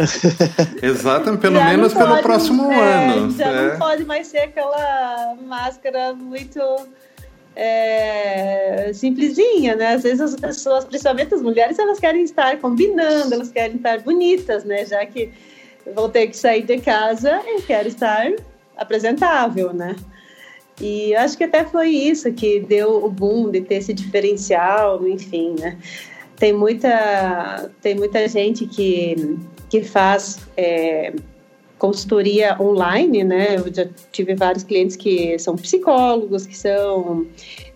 Exato, 0.83 1.37
pelo 1.39 1.57
já 1.57 1.65
menos 1.65 1.93
pelo 1.93 2.23
próximo 2.23 2.71
é, 2.73 3.09
ano. 3.17 3.31
Já 3.33 3.49
é. 3.49 3.71
não 3.71 3.79
pode 3.79 4.05
mais 4.05 4.29
ser 4.29 4.39
aquela 4.39 5.37
máscara 5.47 6.15
muito 6.15 6.61
é, 7.55 8.93
simplesinha, 8.95 9.75
né? 9.75 9.95
Às 9.95 10.05
vezes 10.05 10.21
as 10.21 10.37
pessoas, 10.37 10.85
principalmente 10.85 11.35
as 11.35 11.43
mulheres, 11.43 11.79
elas 11.79 11.99
querem 11.99 12.23
estar 12.23 12.57
combinando, 12.59 13.35
elas 13.35 13.51
querem 13.51 13.77
estar 13.77 14.01
bonitas, 14.01 14.65
né? 14.65 14.87
Já 14.87 15.05
que 15.05 15.31
vão 15.95 16.09
ter 16.09 16.29
que 16.29 16.37
sair 16.37 16.62
de 16.62 16.79
casa 16.79 17.43
e 17.47 17.62
querem 17.62 17.89
estar 17.89 18.33
apresentável, 18.77 19.73
né? 19.73 19.97
E 20.81 21.15
acho 21.15 21.39
que 21.39 21.45
até 21.45 21.65
foi 21.65 21.89
isso 21.89 22.31
que 22.33 22.61
deu 22.61 23.05
o 23.05 23.11
boom 23.11 23.51
de 23.51 23.62
ter 23.62 23.77
esse 23.77 23.95
diferencial, 23.95 25.07
enfim, 25.09 25.55
né? 25.59 25.79
Tem 26.37 26.53
muita, 26.53 27.71
tem 27.81 27.95
muita 27.95 28.29
gente 28.29 28.67
que, 28.67 29.39
que 29.71 29.83
faz 29.83 30.39
é, 30.55 31.15
consultoria 31.79 32.57
online, 32.61 33.25
né? 33.25 33.57
Eu 33.57 33.73
já 33.73 33.89
tive 34.12 34.35
vários 34.35 34.65
clientes 34.65 34.97
que 34.97 35.39
são 35.39 35.57
psicólogos, 35.57 36.47
que 36.47 36.57
são 36.57 37.27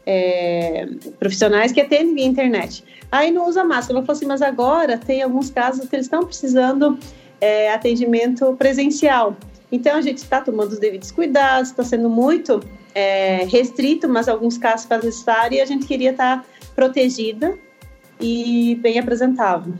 é, 0.05 0.87
profissionais 1.19 1.73
que 1.73 1.81
atendem 1.81 2.15
via 2.15 2.27
internet. 2.27 2.85
Aí 3.11 3.31
não 3.31 3.49
usa 3.49 3.65
máscara. 3.65 3.99
Ela 3.99 4.07
falou 4.07 4.17
assim, 4.17 4.27
mas 4.27 4.43
agora 4.43 4.99
tem 4.99 5.23
alguns 5.23 5.51
casos 5.51 5.89
que 5.89 5.97
eles 5.97 6.07
estão 6.07 6.25
precisando 6.25 6.99
é, 7.41 7.73
atendimento 7.73 8.55
presencial. 8.57 9.37
Então 9.73 9.97
a 9.97 10.03
gente 10.03 10.19
está 10.19 10.41
tomando 10.41 10.73
os 10.73 10.79
devidos 10.79 11.11
cuidados, 11.11 11.71
está 11.71 11.85
sendo 11.85 12.11
muito 12.11 12.61
é, 12.94 13.44
restrito, 13.44 14.09
mas 14.09 14.29
alguns 14.29 14.59
casos 14.59 14.87
faz 14.87 15.05
necessário 15.05 15.57
e 15.57 15.61
a 15.61 15.64
gente 15.64 15.87
queria 15.87 16.11
estar 16.11 16.44
protegida 16.74 17.59
e 18.20 18.76
bem 18.81 18.98
apresentável. 18.98 19.74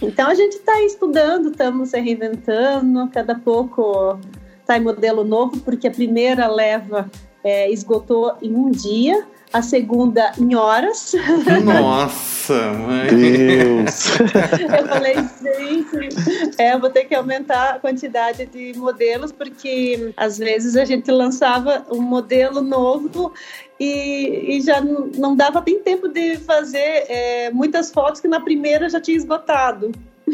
Então 0.00 0.28
a 0.28 0.34
gente 0.34 0.56
está 0.56 0.82
estudando, 0.82 1.50
estamos 1.50 1.90
se 1.90 2.00
reinventando, 2.00 3.08
cada 3.12 3.34
pouco 3.34 4.18
está 4.60 4.76
em 4.76 4.80
modelo 4.80 5.22
novo, 5.22 5.60
porque 5.60 5.86
a 5.86 5.90
primeira 5.90 6.48
leva 6.48 7.10
é, 7.44 7.70
esgotou 7.70 8.36
em 8.42 8.54
um 8.54 8.70
dia, 8.70 9.26
a 9.52 9.62
segunda 9.62 10.32
em 10.38 10.54
horas. 10.54 11.12
Nossa, 11.64 12.72
mãe. 12.72 13.08
Deus. 13.08 14.18
eu 14.78 14.88
falei, 14.88 15.14
gente, 15.14 16.56
é, 16.58 16.74
eu 16.74 16.80
vou 16.80 16.90
ter 16.90 17.04
que 17.04 17.14
aumentar 17.14 17.74
a 17.74 17.78
quantidade 17.78 18.46
de 18.46 18.72
modelos, 18.76 19.30
porque 19.30 20.12
às 20.16 20.38
vezes 20.38 20.76
a 20.76 20.84
gente 20.84 21.10
lançava 21.10 21.84
um 21.90 22.00
modelo 22.00 22.60
novo 22.60 23.32
e, 23.78 24.56
e 24.56 24.60
já 24.60 24.80
não 24.80 25.36
dava 25.36 25.62
nem 25.66 25.80
tempo 25.80 26.08
de 26.08 26.36
fazer 26.38 27.04
é, 27.08 27.50
muitas 27.50 27.90
fotos 27.90 28.20
que 28.20 28.28
na 28.28 28.40
primeira 28.40 28.88
já 28.88 29.00
tinha 29.00 29.16
esgotado. 29.16 29.92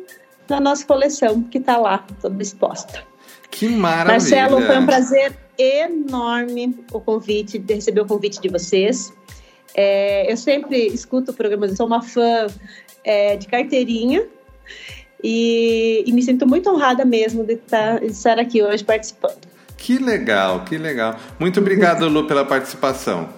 na 0.47 0.59
nossa 0.59 0.85
coleção 0.85 1.41
que 1.41 1.57
está 1.57 1.77
lá, 1.77 2.05
toda 2.21 2.43
exposta. 2.43 3.03
Que 3.51 3.67
maravilha! 3.67 4.13
Marcelo, 4.13 4.61
foi 4.61 4.77
um 4.77 4.85
prazer 4.85 5.37
enorme 5.57 6.77
o 6.91 6.99
convite, 6.99 7.57
de 7.57 7.73
receber 7.73 8.01
o 8.01 8.05
convite 8.05 8.39
de 8.39 8.49
vocês. 8.49 9.13
É, 9.75 10.31
eu 10.31 10.37
sempre 10.37 10.87
escuto 10.87 11.33
programas, 11.33 11.75
sou 11.75 11.85
uma 11.85 12.01
fã 12.01 12.47
é, 13.03 13.35
de 13.35 13.47
carteirinha 13.47 14.25
e, 15.23 16.03
e, 16.05 16.13
me 16.13 16.21
sinto 16.21 16.47
muito 16.47 16.69
honrada 16.69 17.03
mesmo 17.03 17.43
de 17.43 17.53
estar, 17.53 17.99
de 17.99 18.07
estar 18.07 18.39
aqui 18.39 18.61
hoje 18.61 18.83
participando. 18.83 19.47
Que 19.77 19.97
legal, 19.97 20.63
que 20.63 20.77
legal. 20.77 21.15
Muito 21.39 21.59
obrigado, 21.59 22.07
Lu, 22.07 22.25
pela 22.25 22.45
participação. 22.45 23.29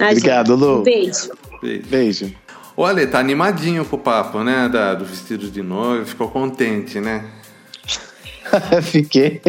Obrigado, 0.00 0.54
Lu. 0.54 0.82
Beijo. 0.82 1.30
Beijo. 1.60 1.88
beijo. 1.88 2.34
Olha, 2.76 3.06
tá 3.06 3.18
animadinho 3.18 3.84
com 3.84 3.96
o 3.96 3.98
papo, 3.98 4.42
né? 4.42 4.68
Da, 4.68 4.94
do 4.94 5.04
vestido 5.04 5.50
de 5.50 5.62
noivo, 5.62 6.06
ficou 6.06 6.28
contente, 6.28 7.00
né? 7.00 7.24
Fiquei. 8.82 9.40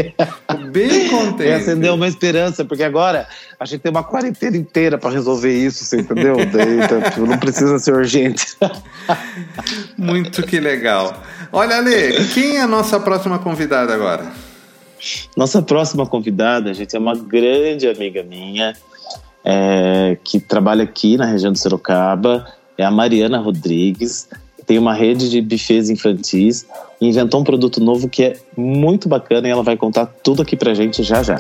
Bem 0.72 1.10
contente. 1.10 1.50
E 1.50 1.54
acendeu 1.54 1.94
uma 1.96 2.08
esperança, 2.08 2.64
porque 2.64 2.84
agora 2.84 3.28
a 3.60 3.66
gente 3.66 3.82
tem 3.82 3.92
uma 3.92 4.04
quarentena 4.04 4.58
inteira 4.58 4.98
para 4.98 5.10
resolver 5.10 5.54
isso, 5.54 5.84
você 5.84 6.00
entendeu? 6.00 6.36
então, 6.40 7.02
tipo, 7.02 7.26
não 7.26 7.38
precisa 7.38 7.78
ser 7.80 7.94
urgente. 7.94 8.58
Muito 9.98 10.44
que 10.44 10.60
legal. 10.60 11.22
Olha, 11.52 11.78
Ale, 11.78 12.28
quem 12.34 12.58
é 12.58 12.62
a 12.62 12.68
nossa 12.68 13.00
próxima 13.00 13.40
convidada 13.40 13.94
agora? 13.94 14.32
Nossa 15.36 15.62
próxima 15.62 16.06
convidada, 16.06 16.74
gente, 16.74 16.96
é 16.96 17.00
uma 17.00 17.16
grande 17.16 17.88
amiga 17.88 18.24
minha, 18.24 18.74
é, 19.44 20.18
que 20.24 20.40
trabalha 20.40 20.84
aqui 20.86 21.18
na 21.18 21.26
região 21.26 21.52
de 21.52 21.60
Sorocaba, 21.60 22.48
é 22.78 22.86
a 22.86 22.92
Mariana 22.92 23.38
Rodrigues 23.38 24.30
tem 24.66 24.78
uma 24.78 24.94
rede 24.94 25.30
de 25.30 25.42
buffets 25.42 25.90
infantis 25.90 26.66
e 27.00 27.08
inventou 27.08 27.42
um 27.42 27.44
produto 27.44 27.80
novo 27.80 28.08
que 28.08 28.24
é 28.24 28.38
muito 28.56 29.08
bacana 29.10 29.48
e 29.48 29.52
ela 29.52 29.64
vai 29.64 29.76
contar 29.76 30.06
tudo 30.06 30.42
aqui 30.42 30.56
pra 30.56 30.74
gente 30.74 31.04
já 31.04 31.22
já. 31.22 31.38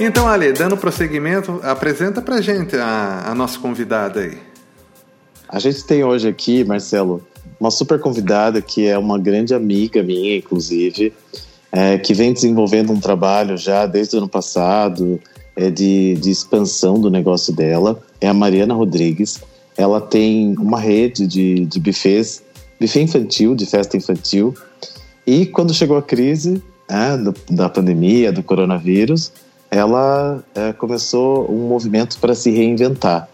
Então, 0.00 0.26
Ale, 0.26 0.52
dando 0.52 0.76
prosseguimento, 0.76 1.60
apresenta 1.62 2.20
pra 2.20 2.40
gente 2.40 2.76
a, 2.76 3.24
a 3.26 3.34
nossa 3.34 3.58
convidada 3.58 4.20
aí. 4.20 4.38
A 5.48 5.58
gente 5.60 5.84
tem 5.84 6.02
hoje 6.02 6.28
aqui, 6.28 6.64
Marcelo, 6.64 7.24
uma 7.60 7.70
super 7.70 8.00
convidada 8.00 8.60
que 8.60 8.86
é 8.86 8.98
uma 8.98 9.18
grande 9.18 9.54
amiga 9.54 10.02
minha, 10.02 10.36
inclusive, 10.36 11.12
é, 11.70 11.96
que 11.96 12.12
vem 12.12 12.32
desenvolvendo 12.32 12.92
um 12.92 13.00
trabalho 13.00 13.56
já 13.56 13.86
desde 13.86 14.16
o 14.16 14.18
ano 14.18 14.28
passado, 14.28 15.20
é, 15.56 15.70
de, 15.70 16.14
de 16.14 16.30
expansão 16.30 17.00
do 17.00 17.10
negócio 17.10 17.52
dela 17.52 18.00
é 18.20 18.28
a 18.28 18.34
Mariana 18.34 18.74
Rodrigues. 18.74 19.40
ela 19.76 20.00
tem 20.00 20.54
uma 20.58 20.78
rede 20.78 21.26
de, 21.26 21.66
de 21.66 21.80
buffets, 21.80 22.42
buffet 22.80 23.02
infantil, 23.02 23.54
de 23.54 23.66
festa 23.66 23.96
infantil. 23.96 24.54
E 25.26 25.46
quando 25.46 25.74
chegou 25.74 25.96
a 25.96 26.02
crise 26.02 26.62
né, 26.88 27.16
do, 27.16 27.34
da 27.50 27.68
pandemia, 27.68 28.32
do 28.32 28.42
coronavírus, 28.42 29.32
ela 29.70 30.44
é, 30.54 30.72
começou 30.72 31.50
um 31.50 31.66
movimento 31.66 32.18
para 32.18 32.34
se 32.34 32.50
reinventar. 32.50 33.28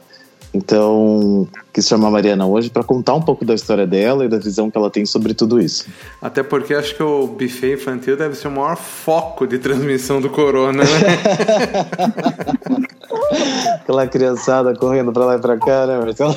Então, 0.53 1.47
quis 1.73 1.87
chamar 1.87 2.09
a 2.09 2.11
Mariana 2.11 2.45
hoje 2.45 2.71
para 2.71 2.83
contar 2.83 3.15
um 3.15 3.23
pouco 3.23 3.45
da 3.45 3.55
história 3.55 3.87
dela 3.87 4.25
e 4.25 4.29
da 4.29 4.37
visão 4.37 4.69
que 4.69 4.77
ela 4.77 4.91
tem 4.91 5.07
sobre 5.07 5.33
tudo 5.33 5.61
isso. 5.61 5.87
Até 6.21 6.43
porque 6.43 6.75
acho 6.75 6.97
que 6.97 7.03
o 7.03 7.29
buffet 7.29 7.75
infantil 7.75 8.17
deve 8.17 8.35
ser 8.35 8.49
o 8.49 8.51
maior 8.51 8.77
foco 8.77 9.47
de 9.47 9.59
transmissão 9.59 10.21
do 10.21 10.29
corona, 10.29 10.83
né? 10.83 10.91
Aquela 13.81 14.09
criançada 14.09 14.75
correndo 14.75 15.13
para 15.13 15.25
lá 15.25 15.37
e 15.37 15.39
para 15.39 15.57
cá, 15.57 15.87
né, 15.87 15.99
Marcelo? 15.99 16.37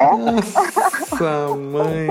Nossa, 0.00 1.56
mãe. 1.56 2.08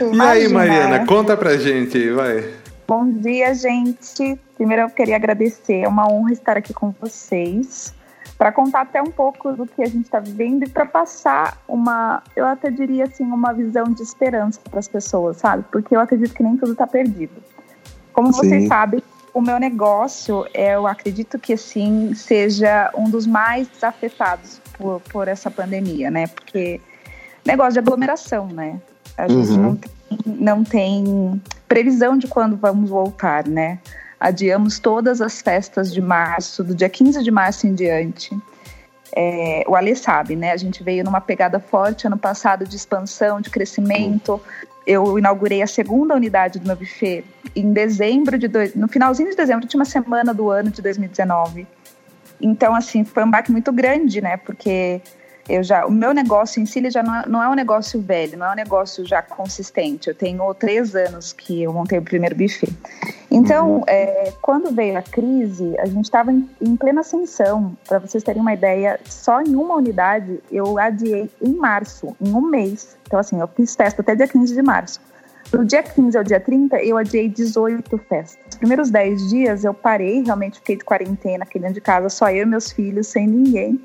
E 0.00 0.20
aí, 0.20 0.48
Mariana, 0.48 1.06
conta 1.06 1.36
pra 1.36 1.56
gente, 1.56 2.10
vai. 2.10 2.44
Bom 2.88 3.08
dia, 3.08 3.54
gente. 3.54 4.36
Primeiro 4.56 4.82
eu 4.82 4.90
queria 4.90 5.14
agradecer, 5.14 5.82
é 5.82 5.88
uma 5.88 6.10
honra 6.10 6.32
estar 6.32 6.56
aqui 6.56 6.74
com 6.74 6.92
vocês 7.00 7.93
para 8.36 8.50
contar 8.50 8.82
até 8.82 9.00
um 9.00 9.10
pouco 9.10 9.52
do 9.52 9.66
que 9.66 9.82
a 9.82 9.86
gente 9.86 10.04
está 10.04 10.18
vivendo 10.18 10.64
e 10.64 10.68
para 10.68 10.84
passar 10.84 11.58
uma, 11.68 12.22
eu 12.34 12.44
até 12.46 12.70
diria 12.70 13.04
assim, 13.04 13.24
uma 13.24 13.52
visão 13.52 13.84
de 13.84 14.02
esperança 14.02 14.60
para 14.68 14.80
as 14.80 14.88
pessoas, 14.88 15.36
sabe? 15.36 15.64
Porque 15.70 15.94
eu 15.94 16.00
acredito 16.00 16.34
que 16.34 16.42
nem 16.42 16.56
tudo 16.56 16.72
está 16.72 16.86
perdido. 16.86 17.34
Como 18.12 18.32
Sim. 18.32 18.40
vocês 18.40 18.68
sabem, 18.68 19.02
o 19.32 19.40
meu 19.40 19.58
negócio, 19.58 20.46
eu 20.54 20.86
acredito 20.86 21.38
que 21.38 21.52
assim 21.52 22.14
seja 22.14 22.90
um 22.96 23.10
dos 23.10 23.26
mais 23.26 23.68
afetados 23.82 24.60
por, 24.78 25.00
por 25.00 25.26
essa 25.26 25.50
pandemia, 25.50 26.10
né? 26.10 26.28
Porque 26.28 26.80
negócio 27.44 27.72
de 27.72 27.78
aglomeração, 27.80 28.46
né? 28.46 28.80
A 29.16 29.28
gente 29.28 29.50
uhum. 29.50 29.62
não, 29.62 29.76
tem, 29.76 29.90
não 30.26 30.64
tem 30.64 31.42
previsão 31.68 32.16
de 32.16 32.28
quando 32.28 32.56
vamos 32.56 32.88
voltar, 32.88 33.46
né? 33.46 33.78
Adiamos 34.24 34.78
todas 34.78 35.20
as 35.20 35.42
festas 35.42 35.92
de 35.92 36.00
março, 36.00 36.64
do 36.64 36.74
dia 36.74 36.88
15 36.88 37.22
de 37.22 37.30
março 37.30 37.66
em 37.66 37.74
diante. 37.74 38.34
É, 39.14 39.62
o 39.68 39.76
Ale 39.76 39.94
sabe, 39.94 40.34
né? 40.34 40.50
A 40.50 40.56
gente 40.56 40.82
veio 40.82 41.04
numa 41.04 41.20
pegada 41.20 41.60
forte 41.60 42.06
ano 42.06 42.16
passado 42.16 42.66
de 42.66 42.74
expansão, 42.74 43.38
de 43.38 43.50
crescimento. 43.50 44.40
Eu 44.86 45.18
inaugurei 45.18 45.60
a 45.60 45.66
segunda 45.66 46.14
unidade 46.14 46.58
do 46.58 46.66
meu 46.66 46.74
buffet 46.74 47.22
em 47.54 47.70
dezembro 47.70 48.38
de 48.38 48.48
dois, 48.48 48.74
no 48.74 48.88
finalzinho 48.88 49.28
de 49.28 49.36
dezembro, 49.36 49.64
última 49.64 49.84
semana 49.84 50.32
do 50.32 50.50
ano 50.50 50.70
de 50.70 50.80
2019. 50.80 51.66
Então, 52.40 52.74
assim, 52.74 53.04
foi 53.04 53.24
um 53.24 53.30
baque 53.30 53.52
muito 53.52 53.70
grande, 53.72 54.22
né? 54.22 54.38
Porque 54.38 55.02
eu 55.48 55.62
já, 55.62 55.84
o 55.86 55.90
meu 55.90 56.14
negócio 56.14 56.62
em 56.62 56.66
si 56.66 56.78
ele 56.78 56.90
já 56.90 57.02
não 57.02 57.14
é, 57.14 57.26
não 57.26 57.42
é 57.42 57.48
um 57.48 57.54
negócio 57.54 58.00
velho, 58.00 58.38
não 58.38 58.46
é 58.46 58.52
um 58.52 58.56
negócio 58.56 59.04
já 59.04 59.20
consistente. 59.20 60.08
Eu 60.08 60.14
tenho 60.14 60.54
três 60.54 60.94
anos 60.96 61.32
que 61.32 61.62
eu 61.62 61.72
montei 61.72 61.98
o 61.98 62.02
primeiro 62.02 62.34
buffet. 62.34 62.72
Então, 63.30 63.76
uhum. 63.76 63.84
é, 63.86 64.32
quando 64.40 64.74
veio 64.74 64.96
a 64.96 65.02
crise, 65.02 65.76
a 65.78 65.86
gente 65.86 66.04
estava 66.04 66.32
em, 66.32 66.48
em, 66.60 66.76
plena 66.76 67.00
ascensão. 67.00 67.76
Para 67.86 67.98
vocês 67.98 68.22
terem 68.22 68.40
uma 68.40 68.54
ideia, 68.54 68.98
só 69.04 69.42
em 69.42 69.54
uma 69.54 69.74
unidade 69.74 70.40
eu 70.50 70.78
adiei 70.78 71.30
em 71.42 71.52
março, 71.52 72.16
em 72.20 72.32
um 72.32 72.40
mês. 72.40 72.96
Então, 73.06 73.18
assim, 73.18 73.38
eu 73.38 73.48
fiz 73.48 73.74
festa 73.74 74.00
até 74.00 74.14
dia 74.14 74.28
15 74.28 74.54
de 74.54 74.62
março. 74.62 75.00
Do 75.50 75.64
dia 75.64 75.82
15 75.82 76.16
ao 76.16 76.24
dia 76.24 76.40
30, 76.40 76.82
eu 76.82 76.96
adiei 76.96 77.28
18 77.28 77.98
festas. 78.08 78.38
Os 78.48 78.56
primeiros 78.56 78.90
10 78.90 79.28
dias 79.28 79.64
eu 79.64 79.74
parei, 79.74 80.22
realmente 80.22 80.58
fiquei 80.58 80.76
de 80.76 80.84
quarentena 80.84 81.44
aqui 81.44 81.58
dentro 81.58 81.74
de 81.74 81.80
casa, 81.80 82.08
só 82.08 82.30
eu 82.30 82.42
e 82.42 82.46
meus 82.46 82.72
filhos, 82.72 83.08
sem 83.08 83.26
ninguém. 83.26 83.80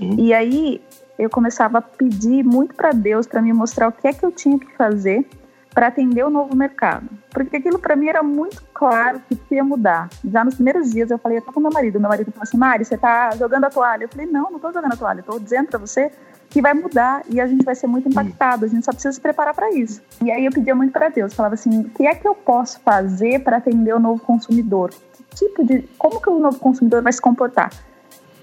Uhum. 0.00 0.16
E 0.18 0.32
aí 0.32 0.80
eu 1.18 1.28
começava 1.28 1.78
a 1.78 1.82
pedir 1.82 2.42
muito 2.44 2.74
para 2.74 2.92
Deus 2.92 3.26
para 3.26 3.42
me 3.42 3.52
mostrar 3.52 3.88
o 3.88 3.92
que 3.92 4.08
é 4.08 4.12
que 4.12 4.24
eu 4.24 4.32
tinha 4.32 4.58
que 4.58 4.74
fazer 4.76 5.26
para 5.74 5.86
atender 5.86 6.24
o 6.24 6.30
novo 6.30 6.56
mercado. 6.56 7.08
Porque 7.30 7.56
aquilo 7.56 7.78
para 7.78 7.94
mim 7.94 8.08
era 8.08 8.22
muito 8.22 8.62
claro 8.74 9.20
que 9.28 9.38
ia 9.54 9.62
mudar. 9.62 10.08
Já 10.24 10.44
nos 10.44 10.54
primeiros 10.54 10.90
dias 10.90 11.10
eu 11.10 11.18
falei 11.18 11.38
até 11.38 11.52
com 11.52 11.60
meu 11.60 11.70
marido. 11.70 12.00
Meu 12.00 12.08
marido 12.08 12.32
falou 12.32 12.42
assim: 12.42 12.56
Mari, 12.56 12.84
você 12.84 12.96
tá 12.96 13.30
jogando 13.36 13.64
a 13.64 13.70
toalha? 13.70 14.04
Eu 14.04 14.08
falei: 14.08 14.26
Não, 14.26 14.50
não 14.50 14.58
tô 14.58 14.72
jogando 14.72 14.92
a 14.92 14.96
toalha. 14.96 15.20
Estou 15.20 15.38
dizendo 15.38 15.68
para 15.68 15.78
você 15.78 16.10
que 16.48 16.60
vai 16.60 16.74
mudar 16.74 17.22
e 17.28 17.40
a 17.40 17.46
gente 17.46 17.64
vai 17.64 17.74
ser 17.74 17.86
muito 17.86 18.08
impactado. 18.08 18.64
A 18.64 18.68
gente 18.68 18.84
só 18.84 18.92
precisa 18.92 19.12
se 19.12 19.20
preparar 19.20 19.54
para 19.54 19.70
isso. 19.70 20.02
E 20.22 20.30
aí 20.30 20.44
eu 20.44 20.50
pedia 20.50 20.74
muito 20.74 20.92
para 20.92 21.08
Deus. 21.08 21.32
Falava 21.32 21.54
assim: 21.54 21.82
O 21.82 21.90
que 21.90 22.06
é 22.06 22.14
que 22.14 22.26
eu 22.26 22.34
posso 22.34 22.80
fazer 22.80 23.40
para 23.40 23.58
atender 23.58 23.94
o 23.94 24.00
novo 24.00 24.20
consumidor? 24.22 24.90
Que 25.12 25.22
tipo 25.36 25.64
de. 25.64 25.82
Como 25.96 26.20
que 26.20 26.28
o 26.28 26.38
novo 26.38 26.58
consumidor 26.58 27.02
vai 27.02 27.12
se 27.12 27.20
comportar? 27.20 27.70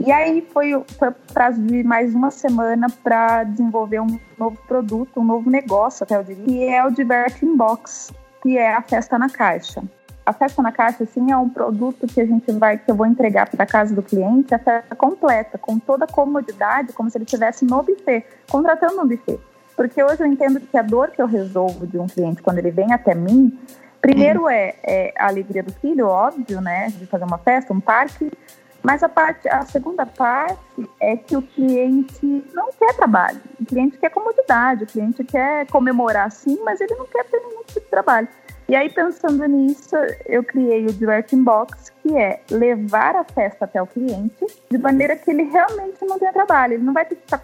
E 0.07 0.11
aí 0.13 0.41
foi, 0.53 0.71
foi 0.97 1.11
prazo 1.33 1.61
de 1.63 1.83
mais 1.83 2.15
uma 2.15 2.31
semana 2.31 2.87
para 3.03 3.43
desenvolver 3.43 3.99
um 3.99 4.17
novo 4.39 4.57
produto, 4.65 5.19
um 5.19 5.23
novo 5.25 5.49
negócio, 5.49 6.05
até 6.05 6.15
eu 6.15 6.23
diria, 6.23 6.45
que 6.45 6.63
é 6.63 6.85
o 6.85 6.89
Diverting 6.89 7.57
Box, 7.57 8.13
que 8.41 8.57
é 8.57 8.73
a 8.73 8.81
festa 8.81 9.19
na 9.19 9.29
caixa. 9.29 9.83
A 10.25 10.31
festa 10.31 10.61
na 10.61 10.71
caixa, 10.71 11.03
assim, 11.03 11.29
é 11.29 11.35
um 11.35 11.49
produto 11.49 12.07
que 12.07 12.21
a 12.21 12.25
gente 12.25 12.49
vai, 12.53 12.77
que 12.77 12.89
eu 12.89 12.95
vou 12.95 13.05
entregar 13.05 13.49
para 13.49 13.65
casa 13.65 13.93
do 13.93 14.01
cliente, 14.01 14.55
a 14.55 14.59
festa 14.59 14.95
completa, 14.95 15.57
com 15.57 15.77
toda 15.77 16.05
a 16.05 16.07
comodidade, 16.07 16.93
como 16.93 17.11
se 17.11 17.17
ele 17.17 17.25
estivesse 17.25 17.65
no 17.65 17.83
buffet, 17.83 18.23
contratando 18.49 19.01
um 19.01 19.05
buffet. 19.05 19.37
Porque 19.75 20.01
hoje 20.01 20.21
eu 20.21 20.27
entendo 20.27 20.61
que 20.61 20.77
a 20.77 20.83
dor 20.83 21.11
que 21.11 21.21
eu 21.21 21.27
resolvo 21.27 21.85
de 21.85 21.99
um 21.99 22.07
cliente 22.07 22.41
quando 22.41 22.59
ele 22.59 22.71
vem 22.71 22.93
até 22.93 23.13
mim, 23.13 23.59
primeiro 24.01 24.47
é, 24.47 24.73
é 24.85 25.13
a 25.19 25.27
alegria 25.27 25.63
do 25.63 25.73
filho, 25.73 26.07
óbvio, 26.07 26.61
né, 26.61 26.87
de 26.91 27.05
fazer 27.07 27.25
uma 27.25 27.37
festa, 27.37 27.73
um 27.73 27.81
parque, 27.81 28.31
mas 28.83 29.03
a, 29.03 29.09
parte, 29.09 29.47
a 29.49 29.65
segunda 29.65 30.05
parte 30.05 30.89
é 30.99 31.17
que 31.17 31.35
o 31.35 31.41
cliente 31.41 32.45
não 32.53 32.69
quer 32.71 32.95
trabalho. 32.95 33.41
O 33.59 33.65
cliente 33.65 33.97
quer 33.97 34.09
comodidade, 34.09 34.83
o 34.83 34.87
cliente 34.87 35.23
quer 35.23 35.67
comemorar 35.67 36.31
sim, 36.31 36.57
mas 36.63 36.79
ele 36.79 36.95
não 36.95 37.05
quer 37.05 37.25
ter 37.25 37.39
nenhum 37.39 37.63
tipo 37.63 37.81
de 37.81 37.87
trabalho. 37.87 38.27
E 38.69 38.75
aí, 38.75 38.89
pensando 38.89 39.45
nisso, 39.45 39.95
eu 40.25 40.43
criei 40.43 40.85
o 40.85 40.91
Directing 40.91 41.41
Box, 41.41 41.89
que 42.03 42.17
é 42.17 42.41
levar 42.51 43.15
a 43.15 43.23
festa 43.23 43.63
até 43.63 43.81
o 43.81 43.87
cliente, 43.87 44.45
de 44.69 44.77
maneira 44.77 45.15
que 45.15 45.31
ele 45.31 45.43
realmente 45.43 46.03
não 46.05 46.19
tenha 46.19 46.33
trabalho. 46.33 46.73
Ele 46.73 46.83
não 46.83 46.91
vai 46.91 47.05
ter 47.05 47.15
que 47.15 47.23
estar 47.23 47.41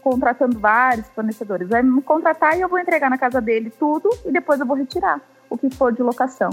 contratando 0.00 0.60
vários 0.60 1.08
fornecedores. 1.08 1.68
Vai 1.68 1.82
me 1.82 2.00
contratar 2.02 2.56
e 2.56 2.60
eu 2.60 2.68
vou 2.68 2.78
entregar 2.78 3.10
na 3.10 3.18
casa 3.18 3.40
dele 3.40 3.72
tudo 3.80 4.08
e 4.24 4.30
depois 4.30 4.60
eu 4.60 4.66
vou 4.66 4.76
retirar 4.76 5.20
o 5.48 5.58
que 5.58 5.68
for 5.74 5.92
de 5.92 6.02
locação. 6.02 6.50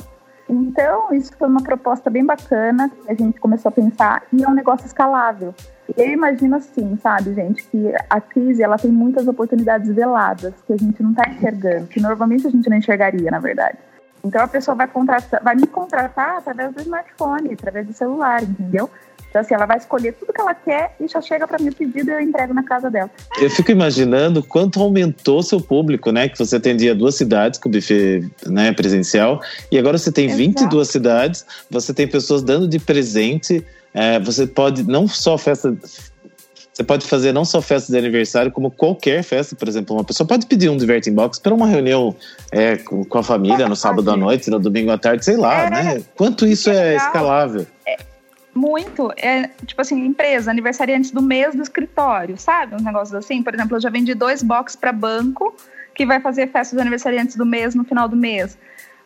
Então, 0.50 1.14
isso 1.14 1.32
foi 1.38 1.48
uma 1.48 1.62
proposta 1.62 2.10
bem 2.10 2.26
bacana, 2.26 2.90
a 3.08 3.14
gente 3.14 3.40
começou 3.40 3.70
a 3.70 3.72
pensar, 3.72 4.24
e 4.32 4.44
é 4.44 4.48
um 4.48 4.54
negócio 4.54 4.86
escalável. 4.86 5.54
Eu 5.96 6.10
imagino 6.10 6.56
assim, 6.56 6.98
sabe, 7.02 7.34
gente, 7.34 7.64
que 7.66 7.94
a 8.10 8.20
crise 8.20 8.64
ela 8.64 8.78
tem 8.78 8.92
muitas 8.92 9.28
oportunidades 9.28 9.94
veladas 9.94 10.54
que 10.66 10.74
a 10.74 10.78
gente 10.78 11.02
não 11.02 11.12
está 11.12 11.30
enxergando, 11.30 11.88
que 11.88 12.02
normalmente 12.02 12.48
a 12.48 12.50
gente 12.50 12.70
não 12.70 12.78
enxergaria, 12.78 13.32
na 13.32 13.40
verdade. 13.40 13.78
Então 14.24 14.42
a 14.42 14.48
pessoa 14.48 14.76
vai 14.76 14.88
contratar, 14.88 15.42
vai 15.42 15.56
me 15.56 15.68
contratar 15.68 16.38
através 16.38 16.74
do 16.74 16.82
smartphone, 16.82 17.54
através 17.54 17.88
do 17.88 17.94
celular, 17.94 18.44
entendeu? 18.44 18.90
Então, 19.30 19.42
assim, 19.42 19.54
ela 19.54 19.66
vai 19.66 19.78
escolher 19.78 20.14
tudo 20.14 20.34
que 20.34 20.42
ela 20.42 20.54
quer 20.54 20.96
e 21.00 21.08
já 21.08 21.22
chega 21.22 21.48
para 21.48 21.60
mim 21.60 21.70
o 21.70 21.76
pedido 21.76 22.10
e 22.10 22.14
eu 22.14 22.22
entrego 22.22 22.54
na 22.54 22.64
casa 22.64 22.90
dela. 22.90 23.10
Eu 23.40 23.50
fico 23.50 23.72
imaginando 23.72 24.42
quanto 24.42 24.82
aumentou 24.82 25.44
seu 25.44 25.60
público, 25.60 26.12
né? 26.12 26.30
Que 26.30 26.38
você 26.38 26.56
atendia 26.56 26.96
duas 26.96 27.16
cidades 27.16 27.60
com 27.60 27.70
o 27.70 27.72
buffet 27.72 28.30
né, 28.46 28.72
presencial 28.72 29.42
e 29.72 29.78
agora 29.78 29.98
você 29.98 30.12
tem 30.12 30.26
Exato. 30.26 30.38
22 30.38 30.88
cidades, 30.88 31.46
você 31.70 31.94
tem 31.94 32.08
pessoas 32.08 32.42
dando 32.42 32.68
de 32.68 32.80
presente. 32.80 33.66
É, 33.94 34.20
você 34.20 34.46
pode 34.46 34.84
não 34.84 35.08
só 35.08 35.38
festa 35.38 35.76
você 36.78 36.84
pode 36.84 37.08
fazer 37.08 37.34
não 37.34 37.44
só 37.44 37.60
festa 37.60 37.92
de 37.92 37.98
aniversário, 37.98 38.52
como 38.52 38.70
qualquer 38.70 39.24
festa, 39.24 39.56
por 39.56 39.68
exemplo. 39.68 39.96
Uma 39.96 40.04
pessoa 40.04 40.28
pode 40.28 40.46
pedir 40.46 40.70
um 40.70 40.78
Diverting 40.78 41.12
Box 41.12 41.40
para 41.40 41.52
uma 41.52 41.66
reunião 41.66 42.16
é, 42.52 42.78
com, 42.78 43.04
com, 43.04 43.18
a 43.18 43.24
família 43.24 43.68
no 43.68 43.76
sábado 43.76 44.12
à 44.12 44.16
noite, 44.16 44.48
no 44.52 44.60
domingo 44.60 44.92
à 44.92 44.98
tarde, 44.98 45.26
sei 45.26 45.38
lá, 45.38 45.66
é, 45.66 45.70
né? 45.72 46.04
Quanto 46.16 46.46
isso 46.46 46.70
é, 46.70 46.94
é 46.94 46.96
escalável? 46.96 47.66
É, 47.84 47.98
muito. 48.58 49.14
É, 49.16 49.50
tipo 49.66 49.80
assim, 49.82 50.06
empresa, 50.06 50.52
aniversariantes 50.52 51.12
do 51.12 51.22
mês 51.22 51.56
do 51.56 51.62
escritório, 51.62 52.38
sabe? 52.38 52.76
Um 52.76 52.84
negócio 52.84 53.16
assim. 53.18 53.44
Por 53.44 53.54
exemplo, 53.54 53.78
eu 53.78 53.82
já 53.82 53.90
vendi 53.90 54.14
dois 54.14 54.42
box 54.42 54.76
para 54.76 54.92
banco 54.92 55.56
que 55.94 56.06
vai 56.06 56.20
fazer 56.20 56.48
festa 56.52 56.76
dos 56.76 56.82
aniversariantes 56.82 57.36
do 57.36 57.46
mês 57.46 57.74
no 57.76 57.84
final 57.84 58.08
do 58.08 58.16
mês. 58.16 58.58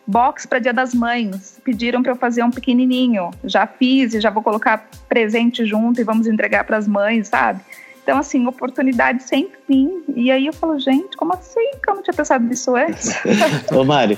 Box 0.07 0.45
para 0.45 0.59
Dia 0.59 0.73
das 0.73 0.93
Mães. 0.93 1.59
Pediram 1.63 2.01
para 2.01 2.13
eu 2.13 2.15
fazer 2.15 2.43
um 2.43 2.49
pequenininho. 2.49 3.29
Já 3.43 3.67
fiz 3.67 4.13
e 4.13 4.19
já 4.19 4.29
vou 4.29 4.41
colocar 4.41 4.89
presente 5.07 5.65
junto 5.65 6.01
e 6.01 6.03
vamos 6.03 6.27
entregar 6.27 6.63
para 6.63 6.77
as 6.77 6.87
mães, 6.87 7.27
sabe? 7.27 7.61
Então, 8.03 8.17
assim, 8.17 8.47
oportunidade 8.47 9.23
sem 9.23 9.49
fim. 9.67 10.03
E 10.15 10.31
aí 10.31 10.47
eu 10.47 10.53
falo, 10.53 10.79
gente, 10.79 11.15
como 11.15 11.33
assim 11.33 11.71
que 11.81 11.89
eu 11.89 11.95
não 11.95 12.03
tinha 12.03 12.13
pensado 12.13 12.43
nisso 12.43 12.75
antes? 12.75 13.11
Ô, 13.71 13.83
Mari, 13.83 14.17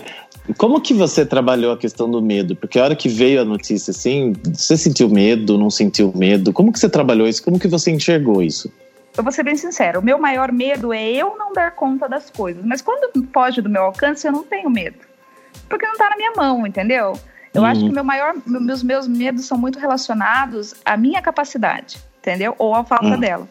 como 0.57 0.79
que 0.79 0.93
você 0.93 1.25
trabalhou 1.25 1.73
a 1.73 1.77
questão 1.77 2.09
do 2.09 2.21
medo? 2.21 2.55
Porque 2.55 2.79
a 2.79 2.83
hora 2.83 2.95
que 2.95 3.09
veio 3.09 3.41
a 3.41 3.45
notícia, 3.45 3.91
assim, 3.91 4.33
você 4.53 4.77
sentiu 4.77 5.09
medo, 5.09 5.57
não 5.57 5.69
sentiu 5.69 6.13
medo? 6.15 6.53
Como 6.53 6.71
que 6.71 6.79
você 6.79 6.89
trabalhou 6.89 7.27
isso? 7.27 7.43
Como 7.43 7.59
que 7.59 7.67
você 7.67 7.91
enxergou 7.91 8.41
isso? 8.41 8.71
Eu 9.15 9.23
vou 9.23 9.31
ser 9.31 9.43
bem 9.43 9.55
sincero, 9.55 9.99
o 9.99 10.03
meu 10.03 10.17
maior 10.17 10.51
medo 10.51 10.91
é 10.91 11.07
eu 11.11 11.37
não 11.37 11.53
dar 11.53 11.71
conta 11.71 12.09
das 12.09 12.31
coisas. 12.31 12.65
Mas 12.65 12.81
quando 12.81 13.11
foge 13.31 13.61
do 13.61 13.69
meu 13.69 13.83
alcance, 13.83 14.25
eu 14.25 14.31
não 14.31 14.43
tenho 14.43 14.69
medo. 14.69 14.97
Porque 15.69 15.85
não 15.85 15.93
está 15.93 16.09
na 16.09 16.17
minha 16.17 16.31
mão, 16.35 16.65
entendeu? 16.65 17.13
Eu 17.53 17.61
uhum. 17.61 17.67
acho 17.67 17.81
que 17.81 17.91
meu 17.91 18.03
maior, 18.03 18.33
meus, 18.45 18.81
meus 18.81 19.07
medos 19.07 19.45
são 19.45 19.57
muito 19.57 19.77
relacionados 19.77 20.73
à 20.83 20.97
minha 20.97 21.21
capacidade, 21.21 21.97
entendeu? 22.19 22.55
Ou 22.57 22.73
à 22.73 22.83
falta 22.83 23.05
uhum. 23.05 23.19
dela. 23.19 23.47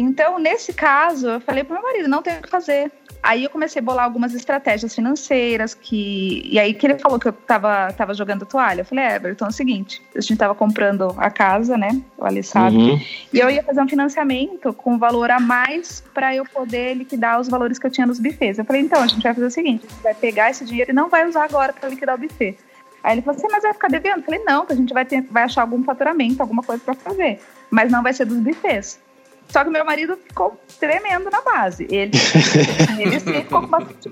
Então, 0.00 0.38
nesse 0.38 0.72
caso, 0.72 1.26
eu 1.26 1.40
falei 1.40 1.64
para 1.64 1.74
meu 1.74 1.82
marido, 1.82 2.08
não 2.08 2.22
tem 2.22 2.38
o 2.38 2.42
que 2.42 2.48
fazer. 2.48 2.92
Aí 3.20 3.42
eu 3.42 3.50
comecei 3.50 3.80
a 3.80 3.84
bolar 3.84 4.04
algumas 4.04 4.32
estratégias 4.32 4.94
financeiras 4.94 5.74
que 5.74 6.40
e 6.48 6.56
aí 6.56 6.72
que 6.72 6.86
ele 6.86 6.96
falou 7.00 7.18
que 7.18 7.26
eu 7.26 7.32
tava, 7.32 7.92
tava 7.94 8.14
jogando 8.14 8.46
toalha. 8.46 8.82
Eu 8.82 8.84
falei, 8.84 9.04
é, 9.04 9.16
Everton, 9.16 9.46
é 9.46 9.48
o 9.48 9.52
seguinte, 9.52 10.00
a 10.14 10.20
gente 10.20 10.36
tava 10.36 10.54
comprando 10.54 11.12
a 11.18 11.28
casa, 11.30 11.76
né? 11.76 12.00
O 12.16 12.24
Ali 12.24 12.44
sabe. 12.44 12.76
Uhum. 12.76 13.00
E 13.32 13.40
eu 13.40 13.50
ia 13.50 13.60
fazer 13.64 13.80
um 13.80 13.88
financiamento 13.88 14.72
com 14.72 14.96
valor 14.98 15.32
a 15.32 15.40
mais 15.40 16.00
para 16.14 16.32
eu 16.32 16.44
poder 16.44 16.94
liquidar 16.94 17.40
os 17.40 17.48
valores 17.48 17.76
que 17.76 17.86
eu 17.88 17.90
tinha 17.90 18.06
nos 18.06 18.20
bufês. 18.20 18.56
Eu 18.56 18.64
falei, 18.64 18.82
então, 18.82 19.02
a 19.02 19.06
gente 19.08 19.22
vai 19.22 19.34
fazer 19.34 19.46
o 19.46 19.50
seguinte, 19.50 19.84
a 19.84 19.90
gente 19.90 20.02
vai 20.02 20.14
pegar 20.14 20.50
esse 20.50 20.64
dinheiro 20.64 20.92
e 20.92 20.94
não 20.94 21.08
vai 21.08 21.26
usar 21.28 21.42
agora 21.42 21.72
para 21.72 21.88
liquidar 21.88 22.14
o 22.14 22.18
buffet. 22.18 22.56
Aí 23.02 23.14
ele 23.14 23.22
falou 23.22 23.36
assim, 23.36 23.48
mas 23.50 23.64
vai 23.64 23.72
ficar 23.72 23.88
devendo? 23.88 24.18
Eu 24.18 24.22
falei, 24.22 24.44
não, 24.44 24.64
que 24.64 24.72
a 24.72 24.76
gente 24.76 24.94
vai, 24.94 25.04
ter, 25.04 25.22
vai 25.22 25.42
achar 25.42 25.62
algum 25.62 25.82
faturamento, 25.82 26.40
alguma 26.40 26.62
coisa 26.62 26.82
para 26.84 26.94
fazer. 26.94 27.40
Mas 27.68 27.90
não 27.90 28.02
vai 28.02 28.12
ser 28.12 28.26
dos 28.26 28.38
bufês. 28.38 29.00
Só 29.48 29.64
que 29.64 29.70
meu 29.70 29.84
marido 29.84 30.16
ficou 30.16 30.60
tremendo 30.78 31.30
na 31.30 31.40
base. 31.40 31.86
Ele, 31.90 32.12
ele 32.98 33.18
ficou 33.18 33.62
com 33.62 33.66
bastante 33.66 34.10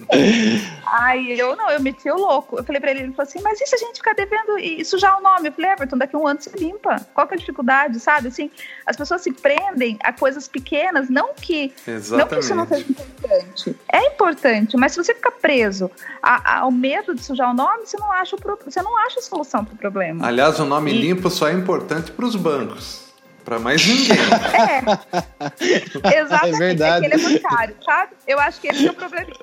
Aí 0.87 1.39
eu 1.39 1.55
não, 1.57 1.71
eu 1.71 1.81
meti 1.81 2.11
o 2.11 2.17
louco. 2.17 2.59
Eu 2.59 2.65
falei 2.65 2.81
pra 2.81 2.91
ele, 2.91 3.01
ele 3.01 3.13
falou 3.13 3.29
assim, 3.29 3.41
mas 3.43 3.61
e 3.61 3.67
se 3.67 3.75
a 3.75 3.79
gente 3.79 3.97
ficar 3.97 4.15
devendo 4.15 4.59
e 4.59 4.85
sujar 4.85 5.19
o 5.19 5.23
nome? 5.23 5.49
Eu 5.49 5.53
falei, 5.53 5.73
Everton, 5.73 5.99
daqui 5.99 6.17
a 6.17 6.19
um 6.19 6.27
ano 6.27 6.41
você 6.41 6.51
limpa. 6.59 6.97
Qual 7.13 7.27
que 7.27 7.35
é 7.35 7.37
a 7.37 7.39
dificuldade, 7.39 8.01
sabe? 8.01 8.29
Assim, 8.29 8.51
as 8.87 8.97
pessoas 8.97 9.23
se 9.23 9.33
prendem 9.33 9.99
a 10.03 10.13
coisas 10.13 10.49
pequenas, 10.49 11.11
não 11.11 11.35
que, 11.35 11.73
não 12.11 12.27
que 12.27 12.39
isso 12.39 12.55
não 12.55 12.67
seja 12.67 12.87
importante. 12.89 13.77
É 13.93 14.07
importante, 14.07 14.77
mas 14.77 14.93
se 14.93 14.99
você 14.99 15.15
ficar 15.15 15.33
preso 15.33 15.91
a, 16.23 16.57
a, 16.57 16.59
ao 16.61 16.71
medo 16.71 17.15
de 17.15 17.23
sujar 17.23 17.51
o 17.51 17.55
nome, 17.55 17.87
você 17.87 17.99
não 17.99 18.11
acha, 18.11 18.37
o, 18.37 18.39
você 18.65 18.81
não 18.83 18.97
acha 18.99 19.21
a 19.21 19.23
solução 19.23 19.65
pro 19.65 19.77
problema. 19.77 20.27
Aliás, 20.27 20.59
o 20.59 20.65
nome 20.65 20.93
e... 20.93 20.99
limpo 20.99 21.29
só 21.31 21.49
é 21.49 21.53
importante 21.53 22.11
para 22.11 22.25
os 22.25 22.37
bancos. 22.37 23.06
Para 23.47 23.61
mais 23.61 23.87
ninguém. 23.87 24.19
É. 24.59 26.19
Exatamente. 26.19 26.57
É 26.57 26.59
verdade. 26.59 27.05
É 27.05 27.09
ele 27.09 27.15
é 27.15 27.19
bancário, 27.19 27.77
sabe? 27.85 28.13
Eu 28.27 28.41
acho 28.41 28.61
que 28.61 28.67
esse 28.67 28.89
é 28.89 28.91
o 28.91 28.95
probleminha. 28.95 29.37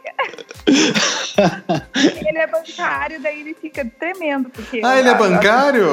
ele 2.28 2.38
é 2.38 2.48
bancário, 2.48 3.22
daí 3.22 3.40
ele 3.40 3.54
fica 3.54 3.90
tremendo. 3.98 4.50
Porque 4.50 4.82
ah, 4.84 5.00
ele 5.00 5.08
é 5.08 5.16
bancário? 5.16 5.88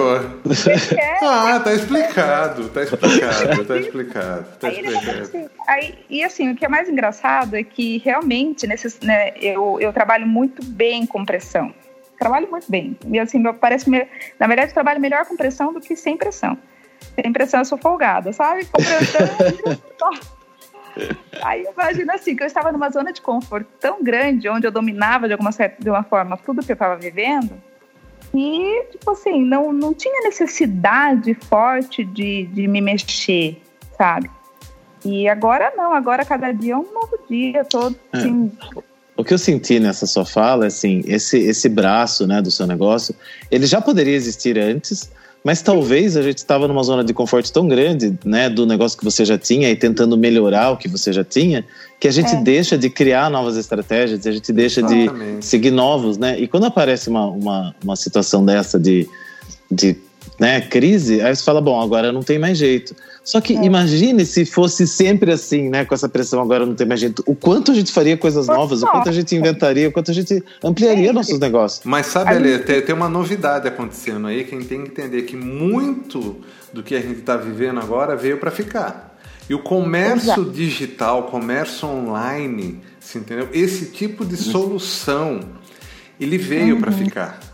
Ele 0.44 1.01
é. 1.01 1.18
Ah, 1.23 1.61
tá 1.61 1.73
explicado. 1.73 2.68
Tá 2.70 2.83
explicado, 2.83 3.64
tá 3.64 3.77
explicado. 3.77 4.46
Tá 4.59 4.66
aí 4.66 4.81
explicado. 4.81 5.20
Assim, 5.20 5.49
aí, 5.68 5.94
e 6.11 6.25
assim, 6.25 6.51
o 6.51 6.57
que 6.57 6.64
é 6.64 6.68
mais 6.68 6.88
engraçado 6.88 7.55
é 7.55 7.62
que 7.62 7.99
realmente 7.99 8.66
nesses, 8.66 8.99
né, 8.99 9.35
eu, 9.37 9.79
eu 9.81 9.92
trabalho 9.92 10.27
muito 10.27 10.64
bem 10.64 11.07
com 11.07 11.25
pressão. 11.25 11.73
Trabalho 12.18 12.51
muito 12.51 12.68
bem. 12.68 12.99
E 13.07 13.20
assim, 13.20 13.40
parece, 13.53 13.88
na 13.88 14.49
verdade, 14.49 14.70
eu 14.70 14.75
trabalho 14.75 15.01
melhor 15.01 15.25
com 15.27 15.37
pressão 15.37 15.73
do 15.73 15.81
que 15.81 15.94
sem 15.94 16.16
pressão 16.16 16.59
tem 17.17 17.31
impressão 17.31 17.61
eu 17.61 17.65
sou 17.65 17.79
folgada, 17.79 18.33
sabe? 18.33 18.67
Aí 21.43 21.65
imagina 21.73 22.15
assim, 22.15 22.35
que 22.35 22.43
eu 22.43 22.47
estava 22.47 22.73
numa 22.73 22.91
zona 22.91 23.13
de 23.13 23.21
conforto 23.21 23.69
tão 23.79 24.03
grande, 24.03 24.49
onde 24.49 24.67
eu 24.67 24.73
dominava 24.73 25.27
de 25.27 25.33
alguma, 25.33 25.53
certa, 25.53 25.83
de 25.83 25.89
uma 25.89 26.03
forma 26.03 26.37
tudo 26.37 26.65
que 26.65 26.73
eu 26.73 26.75
estava 26.75 26.97
vivendo, 26.97 27.61
e, 28.35 28.85
tipo 28.93 29.11
assim, 29.11 29.45
não, 29.45 29.73
não 29.73 29.93
tinha 29.93 30.23
necessidade 30.23 31.35
forte 31.35 32.05
de, 32.05 32.47
de 32.47 32.69
me 32.69 32.81
mexer, 32.81 33.61
sabe? 33.97 34.31
E 35.05 35.29
agora 35.29 35.73
não, 35.77 35.93
agora 35.93 36.25
cada 36.25 36.53
dia 36.53 36.75
é 36.75 36.77
um 36.77 36.93
novo 36.93 37.19
dia, 37.29 37.65
todo 37.65 37.97
é. 38.13 38.19
assim. 38.19 38.53
O 39.17 39.25
que 39.25 39.35
eu 39.35 39.39
senti 39.39 39.81
nessa 39.81 40.07
sua 40.07 40.25
fala, 40.25 40.67
assim, 40.67 41.03
esse, 41.07 41.39
esse 41.39 41.69
braço, 41.69 42.27
né, 42.27 42.41
do 42.41 42.51
seu 42.51 42.67
negócio, 42.67 43.15
ele 43.51 43.67
já 43.67 43.81
poderia 43.81 44.15
existir 44.15 44.59
antes, 44.59 45.11
mas 45.42 45.62
talvez 45.62 46.16
a 46.16 46.22
gente 46.22 46.38
estava 46.38 46.68
numa 46.68 46.83
zona 46.83 47.03
de 47.03 47.14
conforto 47.14 47.50
tão 47.53 47.66
grande, 47.66 48.18
né, 48.24 48.50
do 48.50 48.66
negócio 48.66 48.98
que 48.98 49.05
você 49.05 49.24
já 49.24 49.38
tinha 49.38 49.70
e 49.70 49.76
tentando 49.76 50.16
melhorar 50.16 50.70
o 50.70 50.76
que 50.76 50.87
você 50.87 51.12
já 51.12 51.24
tinha, 51.24 51.64
que 51.98 52.07
a 52.07 52.11
gente 52.11 52.35
é. 52.35 52.42
deixa 52.42 52.76
de 52.76 52.90
criar 52.90 53.31
novas 53.31 53.57
estratégias, 53.57 54.26
a 54.26 54.33
gente 54.33 54.53
deixa 54.53 54.81
Exatamente. 54.81 55.38
de 55.38 55.46
seguir 55.46 55.70
novos, 55.70 56.18
né? 56.18 56.38
E 56.38 56.46
quando 56.46 56.64
aparece 56.64 57.09
uma, 57.09 57.26
uma, 57.26 57.74
uma 57.83 57.96
situação 57.96 58.44
dessa 58.44 58.79
de, 58.79 59.09
de 59.70 59.96
né, 60.38 60.61
crise, 60.61 61.22
aí 61.22 61.35
você 61.35 61.42
fala, 61.42 61.61
bom, 61.61 61.81
agora 61.81 62.12
não 62.12 62.22
tem 62.22 62.38
mais 62.38 62.59
jeito. 62.59 62.94
Só 63.23 63.41
que 63.41 63.57
é. 63.57 63.65
imagine 63.65 64.25
se 64.25 64.45
fosse 64.45 64.87
sempre 64.87 65.33
assim, 65.33 65.69
né, 65.69 65.85
com 65.85 65.95
essa 65.95 66.09
pressão 66.09 66.41
agora 66.41 66.65
não 66.65 66.75
tem 66.75 66.87
mais 66.87 67.01
jeito. 67.01 67.23
O 67.27 67.35
quanto 67.35 67.71
a 67.71 67.75
gente 67.75 67.93
faria 67.93 68.17
coisas 68.17 68.47
novas, 68.47 68.83
o 68.83 68.87
quanto 68.87 69.09
a 69.09 69.13
gente 69.13 69.35
inventaria, 69.37 69.89
o 69.89 69.93
quanto 69.93 70.11
a 70.11 70.15
gente 70.15 70.43
ampliaria 70.63 71.11
é. 71.11 71.13
nossos 71.13 71.39
negócios. 71.39 71.83
Mas 71.85 72.07
sabe, 72.07 72.31
Ale, 72.31 72.59
tem, 72.61 72.81
tem 72.81 72.95
uma 72.95 73.09
novidade 73.09 73.69
acontecendo 73.69 74.27
aí, 74.27 74.45
quem 74.45 74.61
tem 74.61 74.85
que 74.85 74.91
entender 74.91 75.23
que 75.23 75.37
muito 75.37 76.37
do 76.73 76.83
que 76.83 76.95
a 76.95 77.01
gente 77.01 77.21
está 77.21 77.37
vivendo 77.37 77.81
agora 77.81 78.17
veio 78.17 78.39
para 78.39 78.51
ficar. 78.51 79.11
E 79.49 79.55
o 79.55 79.59
comércio 79.59 80.31
Exato. 80.31 80.45
digital, 80.51 81.25
comércio 81.25 81.89
online, 81.89 82.81
entendeu? 83.15 83.49
Esse 83.53 83.87
tipo 83.87 84.25
de 84.25 84.37
solução, 84.37 85.41
ele 86.21 86.39
veio 86.39 86.77
uhum. 86.77 86.81
para 86.81 86.93
ficar. 86.93 87.50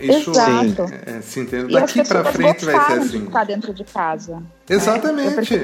Isso, 0.00 0.30
Exato. 0.30 0.84
É, 1.06 1.20
se 1.20 1.40
entende. 1.40 1.72
Daqui 1.72 2.02
para 2.02 2.24
frente 2.32 2.64
vai 2.64 2.86
ser 2.86 2.92
assim. 2.98 3.18
De 3.18 3.26
ficar 3.26 3.44
dentro 3.44 3.74
de 3.74 3.84
casa. 3.84 4.42
Exatamente. 4.68 5.54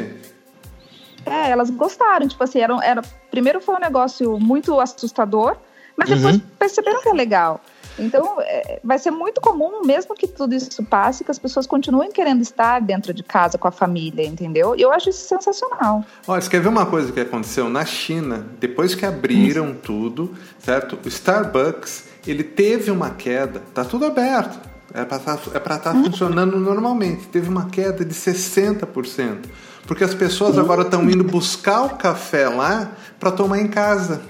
É, 1.25 1.51
elas 1.51 1.71
gostaram. 1.71 2.29
Tipo 2.29 2.45
assim, 2.45 2.61
era, 2.61 2.85
era, 2.85 3.03
primeiro 3.31 3.61
foi 3.61 3.77
um 3.77 3.81
negócio 3.81 4.39
muito 4.39 4.79
assustador, 4.81 5.57
mas 5.97 6.09
depois 6.09 6.35
uhum. 6.37 6.43
perceberam 6.59 7.03
que 7.03 7.09
é 7.09 7.13
legal. 7.13 7.61
Então, 7.99 8.41
é, 8.41 8.81
vai 8.83 8.99
ser 8.99 9.11
muito 9.11 9.41
comum, 9.41 9.83
mesmo 9.85 10.15
que 10.15 10.27
tudo 10.27 10.55
isso 10.55 10.83
passe, 10.85 11.25
que 11.25 11.31
as 11.31 11.39
pessoas 11.39 11.67
continuem 11.67 12.11
querendo 12.11 12.41
estar 12.41 12.81
dentro 12.81 13.13
de 13.13 13.23
casa 13.23 13.59
com 13.59 13.69
a 13.69 13.73
família, 13.73 14.25
entendeu? 14.25 14.75
E 14.77 14.83
eu 14.83 14.91
acho 14.91 15.11
isso 15.11 15.27
sensacional. 15.27 16.05
Olha, 16.27 16.41
você 16.41 16.49
quer 16.49 16.61
ver 16.61 16.69
uma 16.69 16.87
coisa 16.87 17.13
que 17.13 17.21
aconteceu 17.21 17.69
na 17.69 17.85
China? 17.85 18.47
Depois 18.59 18.95
que 18.95 19.05
abriram 19.05 19.67
uhum. 19.67 19.75
tudo, 19.75 20.35
certo? 20.59 20.99
O 21.05 21.09
Starbucks 21.09 22.13
ele 22.27 22.45
teve 22.45 22.91
uma 22.91 23.11
queda, 23.11 23.61
tá 23.75 23.85
tudo 23.85 24.07
aberto, 24.07 24.59
é 24.95 25.05
para 25.05 25.17
estar 25.17 25.37
tá, 25.37 25.51
é 25.53 25.57
estar 25.57 25.79
tá 25.79 25.93
funcionando 25.93 26.59
normalmente, 26.59 27.27
teve 27.27 27.49
uma 27.49 27.67
queda 27.69 28.05
de 28.05 28.15
60%, 28.15 29.47
porque 29.87 30.05
as 30.05 30.15
pessoas 30.15 30.59
agora 30.59 30.83
estão 30.83 31.03
indo 31.11 31.25
buscar 31.25 31.83
o 31.83 31.97
café 31.97 32.49
lá 32.49 32.93
para 33.19 33.33
tomar 33.33 33.59
em 33.59 33.67
casa. 33.67 34.23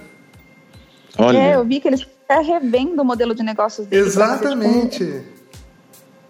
Olha. 1.18 1.36
É, 1.36 1.54
eu 1.56 1.64
vi 1.64 1.80
que 1.80 1.88
eles 1.88 2.06
estão 2.40 2.44
revendo 2.44 3.02
o 3.02 3.04
modelo 3.04 3.34
de 3.34 3.42
negócios 3.42 3.86
deles. 3.86 4.08
Exatamente. 4.08 5.22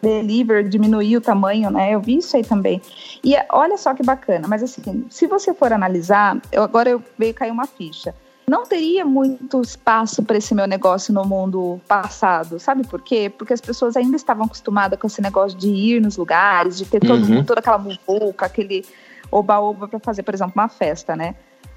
Deliver, 0.03 0.69
diminuir 0.69 1.17
o 1.17 1.21
tamanho, 1.21 1.71
né? 1.71 1.95
Eu 1.95 2.01
vi 2.01 2.19
isso 2.19 2.37
aí 2.37 2.45
também. 2.45 2.83
E 3.23 3.35
olha 3.51 3.77
só 3.77 3.95
que 3.95 4.03
bacana, 4.03 4.49
mas 4.49 4.63
assim, 4.63 5.05
se 5.09 5.27
você 5.27 5.55
for 5.55 5.73
analisar, 5.73 6.41
eu, 6.51 6.63
agora 6.63 6.91
eu 6.91 7.03
veio 7.17 7.33
cair 7.33 7.53
uma 7.53 7.67
ficha 7.67 8.13
não 8.53 8.65
teria 8.65 9.05
muito 9.05 9.61
espaço 9.61 10.23
para 10.23 10.37
esse 10.37 10.55
meu 10.55 10.67
negócio 10.67 11.15
no 11.15 11.25
mundo 11.25 11.81
passado. 11.87 12.59
Sabe 12.59 12.87
por 12.87 13.01
quê? 13.01 13.33
Porque 13.37 13.53
as 13.53 13.61
pessoas 13.61 13.97
ainda 13.97 14.17
estavam 14.17 14.45
acostumadas 14.45 14.99
com 14.99 15.07
esse 15.07 15.23
negócio 15.23 15.57
de 15.57 15.69
ir 15.69 16.03
nos 16.03 16.17
lugares, 16.17 16.77
de 16.77 16.85
ter 16.85 17.01
todo, 17.01 17.25
uhum. 17.25 17.45
toda 17.45 17.61
aquela 17.61 17.79
muvuca, 17.79 18.47
aquele 18.47 18.85
oba-oba 19.31 19.89
para 19.89 19.99
fazer, 20.01 20.23
por 20.23 20.35
exemplo, 20.35 20.53
uma 20.55 20.69
festa, 20.69 21.17
né? 21.17 21.35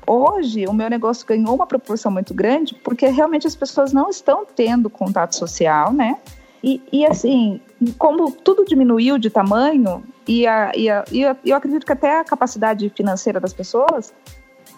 Hoje, 0.08 0.66
o 0.68 0.74
meu 0.74 0.90
negócio 0.90 1.26
ganhou 1.26 1.56
uma 1.56 1.66
proporção 1.66 2.12
muito 2.12 2.34
grande 2.34 2.76
porque 2.76 3.08
realmente 3.08 3.48
as 3.48 3.56
pessoas 3.56 3.92
não 3.92 4.10
estão 4.10 4.46
tendo 4.46 4.90
contato 4.90 5.36
social, 5.36 5.92
né? 5.92 6.18
E, 6.64 6.82
e 6.92 7.06
assim, 7.06 7.60
como 7.98 8.32
tudo 8.32 8.66
diminuiu 8.66 9.18
de 9.18 9.30
tamanho, 9.30 10.04
e, 10.28 10.48
a, 10.48 10.72
e, 10.76 10.90
a, 10.90 11.06
e 11.12 11.22
eu 11.22 11.56
acredito 11.56 11.86
que 11.86 11.92
até 11.92 12.20
a 12.20 12.24
capacidade 12.24 12.90
financeira 12.90 13.40
das 13.40 13.54
pessoas, 13.54 14.14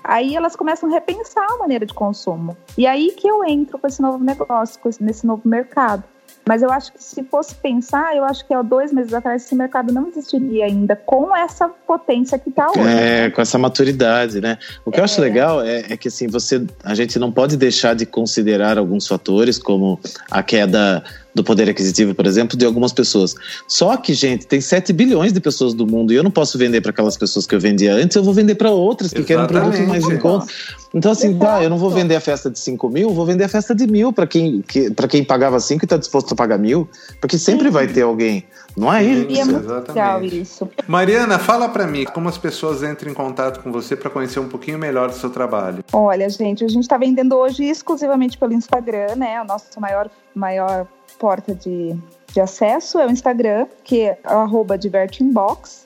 aí 0.03 0.35
elas 0.35 0.55
começam 0.55 0.89
a 0.89 0.93
repensar 0.93 1.45
a 1.49 1.57
maneira 1.57 1.85
de 1.85 1.93
consumo. 1.93 2.57
E 2.77 2.85
aí 2.85 3.11
que 3.11 3.27
eu 3.27 3.43
entro 3.45 3.77
com 3.79 3.87
esse 3.87 4.01
novo 4.01 4.23
negócio, 4.23 4.79
nesse 4.99 5.25
novo 5.25 5.47
mercado. 5.47 6.03
Mas 6.47 6.61
eu 6.61 6.71
acho 6.71 6.93
que 6.93 7.03
se 7.03 7.23
fosse 7.23 7.55
pensar, 7.55 8.15
eu 8.15 8.23
acho 8.23 8.45
que 8.45 8.53
há 8.53 8.61
dois 8.61 8.93
meses 8.93 9.13
atrás 9.13 9.43
esse 9.43 9.55
mercado 9.55 9.93
não 9.93 10.07
existiria 10.07 10.65
ainda 10.65 10.95
com 10.95 11.35
essa 11.35 11.67
potência 11.67 12.39
que 12.39 12.49
está 12.49 12.69
hoje. 12.69 12.79
É, 12.87 13.29
com 13.29 13.41
essa 13.41 13.57
maturidade, 13.57 14.39
né? 14.39 14.57
O 14.85 14.91
que 14.91 14.97
é. 14.97 15.01
eu 15.01 15.03
acho 15.03 15.19
é. 15.19 15.23
legal 15.23 15.61
é, 15.61 15.79
é, 15.89 15.97
que 15.97 16.07
assim, 16.07 16.27
você, 16.27 16.65
a 16.83 16.95
gente 16.95 17.19
não 17.19 17.31
pode 17.31 17.57
deixar 17.57 17.93
de 17.93 18.05
considerar 18.05 18.77
alguns 18.77 19.07
fatores, 19.07 19.57
como 19.57 19.99
a 20.31 20.41
queda 20.41 21.03
do 21.37 21.43
poder 21.43 21.69
aquisitivo, 21.69 22.13
por 22.13 22.25
exemplo, 22.25 22.57
de 22.57 22.65
algumas 22.65 22.91
pessoas. 22.91 23.35
Só 23.67 23.95
que, 23.95 24.13
gente, 24.13 24.45
tem 24.45 24.59
7 24.59 24.91
bilhões 24.91 25.31
de 25.31 25.39
pessoas 25.39 25.73
do 25.73 25.87
mundo 25.87 26.11
e 26.11 26.15
eu 26.15 26.23
não 26.23 26.31
posso 26.31 26.57
vender 26.57 26.81
para 26.81 26.91
aquelas 26.91 27.15
pessoas 27.15 27.45
que 27.45 27.55
eu 27.55 27.59
vendia 27.59 27.93
antes, 27.93 28.17
eu 28.17 28.23
vou 28.23 28.33
vender 28.33 28.55
para 28.55 28.71
outras 28.71 29.13
que 29.13 29.19
Exatamente. 29.19 29.47
querem 29.47 29.61
um 29.61 29.71
produto 29.71 29.89
mais 29.89 30.09
em 30.09 30.19
conta. 30.19 30.47
Então, 30.93 31.11
assim, 31.11 31.37
tá, 31.37 31.63
eu 31.63 31.69
não 31.69 31.77
vou 31.77 31.89
vender 31.89 32.15
a 32.15 32.19
festa 32.19 32.49
de 32.49 32.57
5 32.59 32.89
mil, 32.89 33.11
vou 33.11 33.25
vender 33.25 33.43
a 33.43 33.49
festa 33.49 33.75
de 33.75 33.85
mil 33.85 34.11
para 34.11 34.25
quem, 34.25 34.61
que, 34.61 34.89
quem 35.09 35.23
pagava 35.23 35.59
5 35.59 35.83
e 35.83 35.85
está 35.85 35.95
disposto 35.95 36.33
a 36.33 36.35
pagar 36.35 36.57
mil, 36.57 36.89
porque 37.21 37.37
sempre 37.37 37.69
vai 37.69 37.87
ter 37.87 38.01
alguém. 38.01 38.43
Não 38.75 38.93
é 38.93 39.03
isso? 39.03 39.27
E 39.29 39.39
é 39.39 39.45
muito 39.45 39.67
legal 39.67 40.23
isso. 40.23 40.69
Mariana, 40.87 41.39
fala 41.39 41.69
para 41.69 41.85
mim 41.85 42.05
como 42.05 42.29
as 42.29 42.37
pessoas 42.37 42.83
entram 42.83 43.11
em 43.11 43.13
contato 43.13 43.61
com 43.61 43.71
você 43.71 43.95
para 43.95 44.09
conhecer 44.09 44.39
um 44.39 44.47
pouquinho 44.47 44.77
melhor 44.77 45.09
do 45.09 45.15
seu 45.15 45.29
trabalho. 45.29 45.83
Olha, 45.91 46.29
gente, 46.29 46.63
a 46.63 46.67
gente 46.67 46.83
está 46.83 46.97
vendendo 46.97 47.35
hoje 47.35 47.63
exclusivamente 47.63 48.37
pelo 48.37 48.53
Instagram, 48.53 49.15
né? 49.15 49.41
O 49.41 49.45
nosso 49.45 49.79
maior, 49.79 50.09
maior 50.33 50.87
porta 51.19 51.53
de, 51.53 51.95
de 52.33 52.39
acesso 52.39 52.99
é 52.99 53.05
o 53.05 53.11
Instagram, 53.11 53.67
que 53.83 54.01
é 54.01 54.19
arroba 54.23 54.77
divertinbox. 54.77 55.85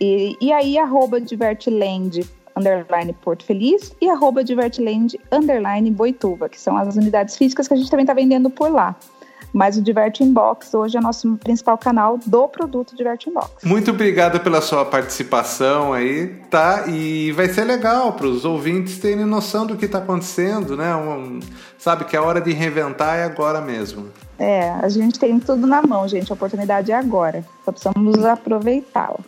E, 0.00 0.36
e 0.40 0.52
aí, 0.52 0.78
arroba 0.78 1.20
divertland 1.20 2.26
underline 2.56 3.12
Porto 3.12 3.44
Feliz 3.44 3.94
e 4.00 4.08
arroba 4.08 4.44
Divertland 4.44 5.18
underline 5.32 5.90
Boituva, 5.90 6.48
que 6.48 6.60
são 6.60 6.76
as 6.76 6.96
unidades 6.96 7.36
físicas 7.36 7.66
que 7.66 7.74
a 7.74 7.76
gente 7.76 7.90
também 7.90 8.04
está 8.04 8.14
vendendo 8.14 8.50
por 8.50 8.70
lá. 8.70 8.96
Mas 9.52 9.76
o 9.76 9.82
Divert 9.82 10.20
Inbox 10.20 10.72
hoje 10.74 10.96
é 10.96 11.00
nosso 11.00 11.36
principal 11.38 11.76
canal 11.76 12.18
do 12.24 12.46
produto 12.46 12.94
Divert 12.94 13.26
Inbox. 13.26 13.64
Muito 13.64 13.90
obrigado 13.90 14.38
pela 14.38 14.60
sua 14.60 14.84
participação 14.84 15.92
aí, 15.92 16.28
tá? 16.48 16.84
E 16.86 17.32
vai 17.32 17.48
ser 17.48 17.64
legal 17.64 18.12
para 18.12 18.26
os 18.26 18.44
ouvintes 18.44 18.98
terem 18.98 19.24
noção 19.24 19.66
do 19.66 19.76
que 19.76 19.86
está 19.86 19.98
acontecendo, 19.98 20.76
né? 20.76 20.94
Um, 20.94 21.40
sabe 21.76 22.04
que 22.04 22.16
a 22.16 22.22
hora 22.22 22.40
de 22.40 22.52
reinventar 22.52 23.18
é 23.18 23.24
agora 23.24 23.60
mesmo. 23.60 24.08
É, 24.40 24.70
a 24.80 24.88
gente 24.88 25.18
tem 25.18 25.38
tudo 25.38 25.66
na 25.66 25.82
mão, 25.82 26.08
gente. 26.08 26.32
A 26.32 26.34
oportunidade 26.34 26.90
é 26.90 26.94
agora. 26.94 27.44
Só 27.62 27.70
precisamos 27.70 28.24
aproveitá-la. 28.24 29.20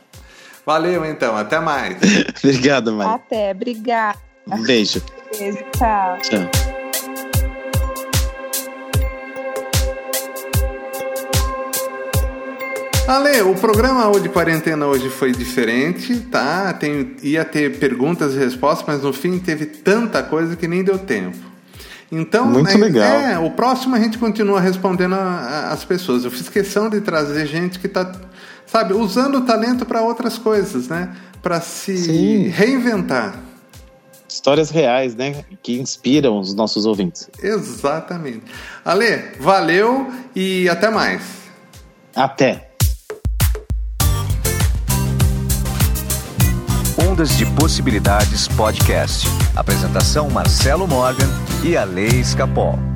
Valeu, 0.65 1.05
então. 1.05 1.37
Até 1.37 1.61
mais. 1.61 1.99
Obrigado, 2.43 2.95
Mari. 2.95 3.11
Até. 3.11 3.51
Obrigada. 3.51 4.19
Um 4.51 4.63
beijo. 4.63 5.03
Beijo. 5.39 5.59
Tchau. 5.77 6.19
Tchau. 6.23 6.51
Ale, 13.07 13.43
o 13.43 13.55
programa 13.55 14.19
de 14.19 14.31
quarentena 14.31 14.87
hoje 14.87 15.11
foi 15.11 15.33
diferente, 15.33 16.21
tá? 16.21 16.73
Tem, 16.73 17.15
ia 17.23 17.45
ter 17.45 17.79
perguntas 17.79 18.35
e 18.35 18.39
respostas, 18.39 18.87
mas 18.87 19.03
no 19.03 19.13
fim 19.13 19.39
teve 19.39 19.67
tanta 19.67 20.23
coisa 20.23 20.57
que 20.57 20.67
nem 20.67 20.83
deu 20.83 20.99
tempo. 20.99 21.52
Então, 22.15 22.45
Muito 22.45 22.71
é, 22.71 22.77
legal. 22.77 23.21
É, 23.21 23.39
o 23.39 23.51
próximo 23.53 23.97
a 23.97 23.99
gente 23.99 24.19
continua 24.19 24.61
respondendo 24.61 25.15
a, 25.15 25.19
a, 25.19 25.73
as 25.73 25.83
pessoas. 25.83 26.27
Eu 26.27 26.31
fiz 26.31 26.47
questão 26.47 26.91
de 26.91 27.01
trazer 27.01 27.47
gente 27.47 27.79
que 27.79 27.87
está, 27.87 28.13
sabe, 28.67 28.93
usando 28.93 29.37
o 29.37 29.41
talento 29.41 29.87
para 29.87 30.03
outras 30.03 30.37
coisas, 30.37 30.89
né? 30.89 31.17
Para 31.43 31.59
se 31.63 31.97
Sim. 31.97 32.49
reinventar. 32.49 33.41
Histórias 34.29 34.69
reais, 34.69 35.17
né? 35.17 35.43
Que 35.63 35.81
inspiram 35.81 36.39
os 36.39 36.53
nossos 36.53 36.85
ouvintes. 36.85 37.31
Exatamente. 37.43 38.43
Ale, 38.85 39.33
valeu 39.41 40.13
e 40.37 40.69
até 40.69 40.91
mais. 40.91 41.23
Até. 42.15 42.73
Ondas 47.11 47.39
de 47.39 47.47
Possibilidades 47.53 48.49
Podcast. 48.49 49.27
Apresentação 49.57 50.29
Marcelo 50.29 50.87
Morgan 50.87 51.29
e 51.65 51.77
a 51.77 51.85
Lei 51.85 52.21
Escapol. 52.21 52.92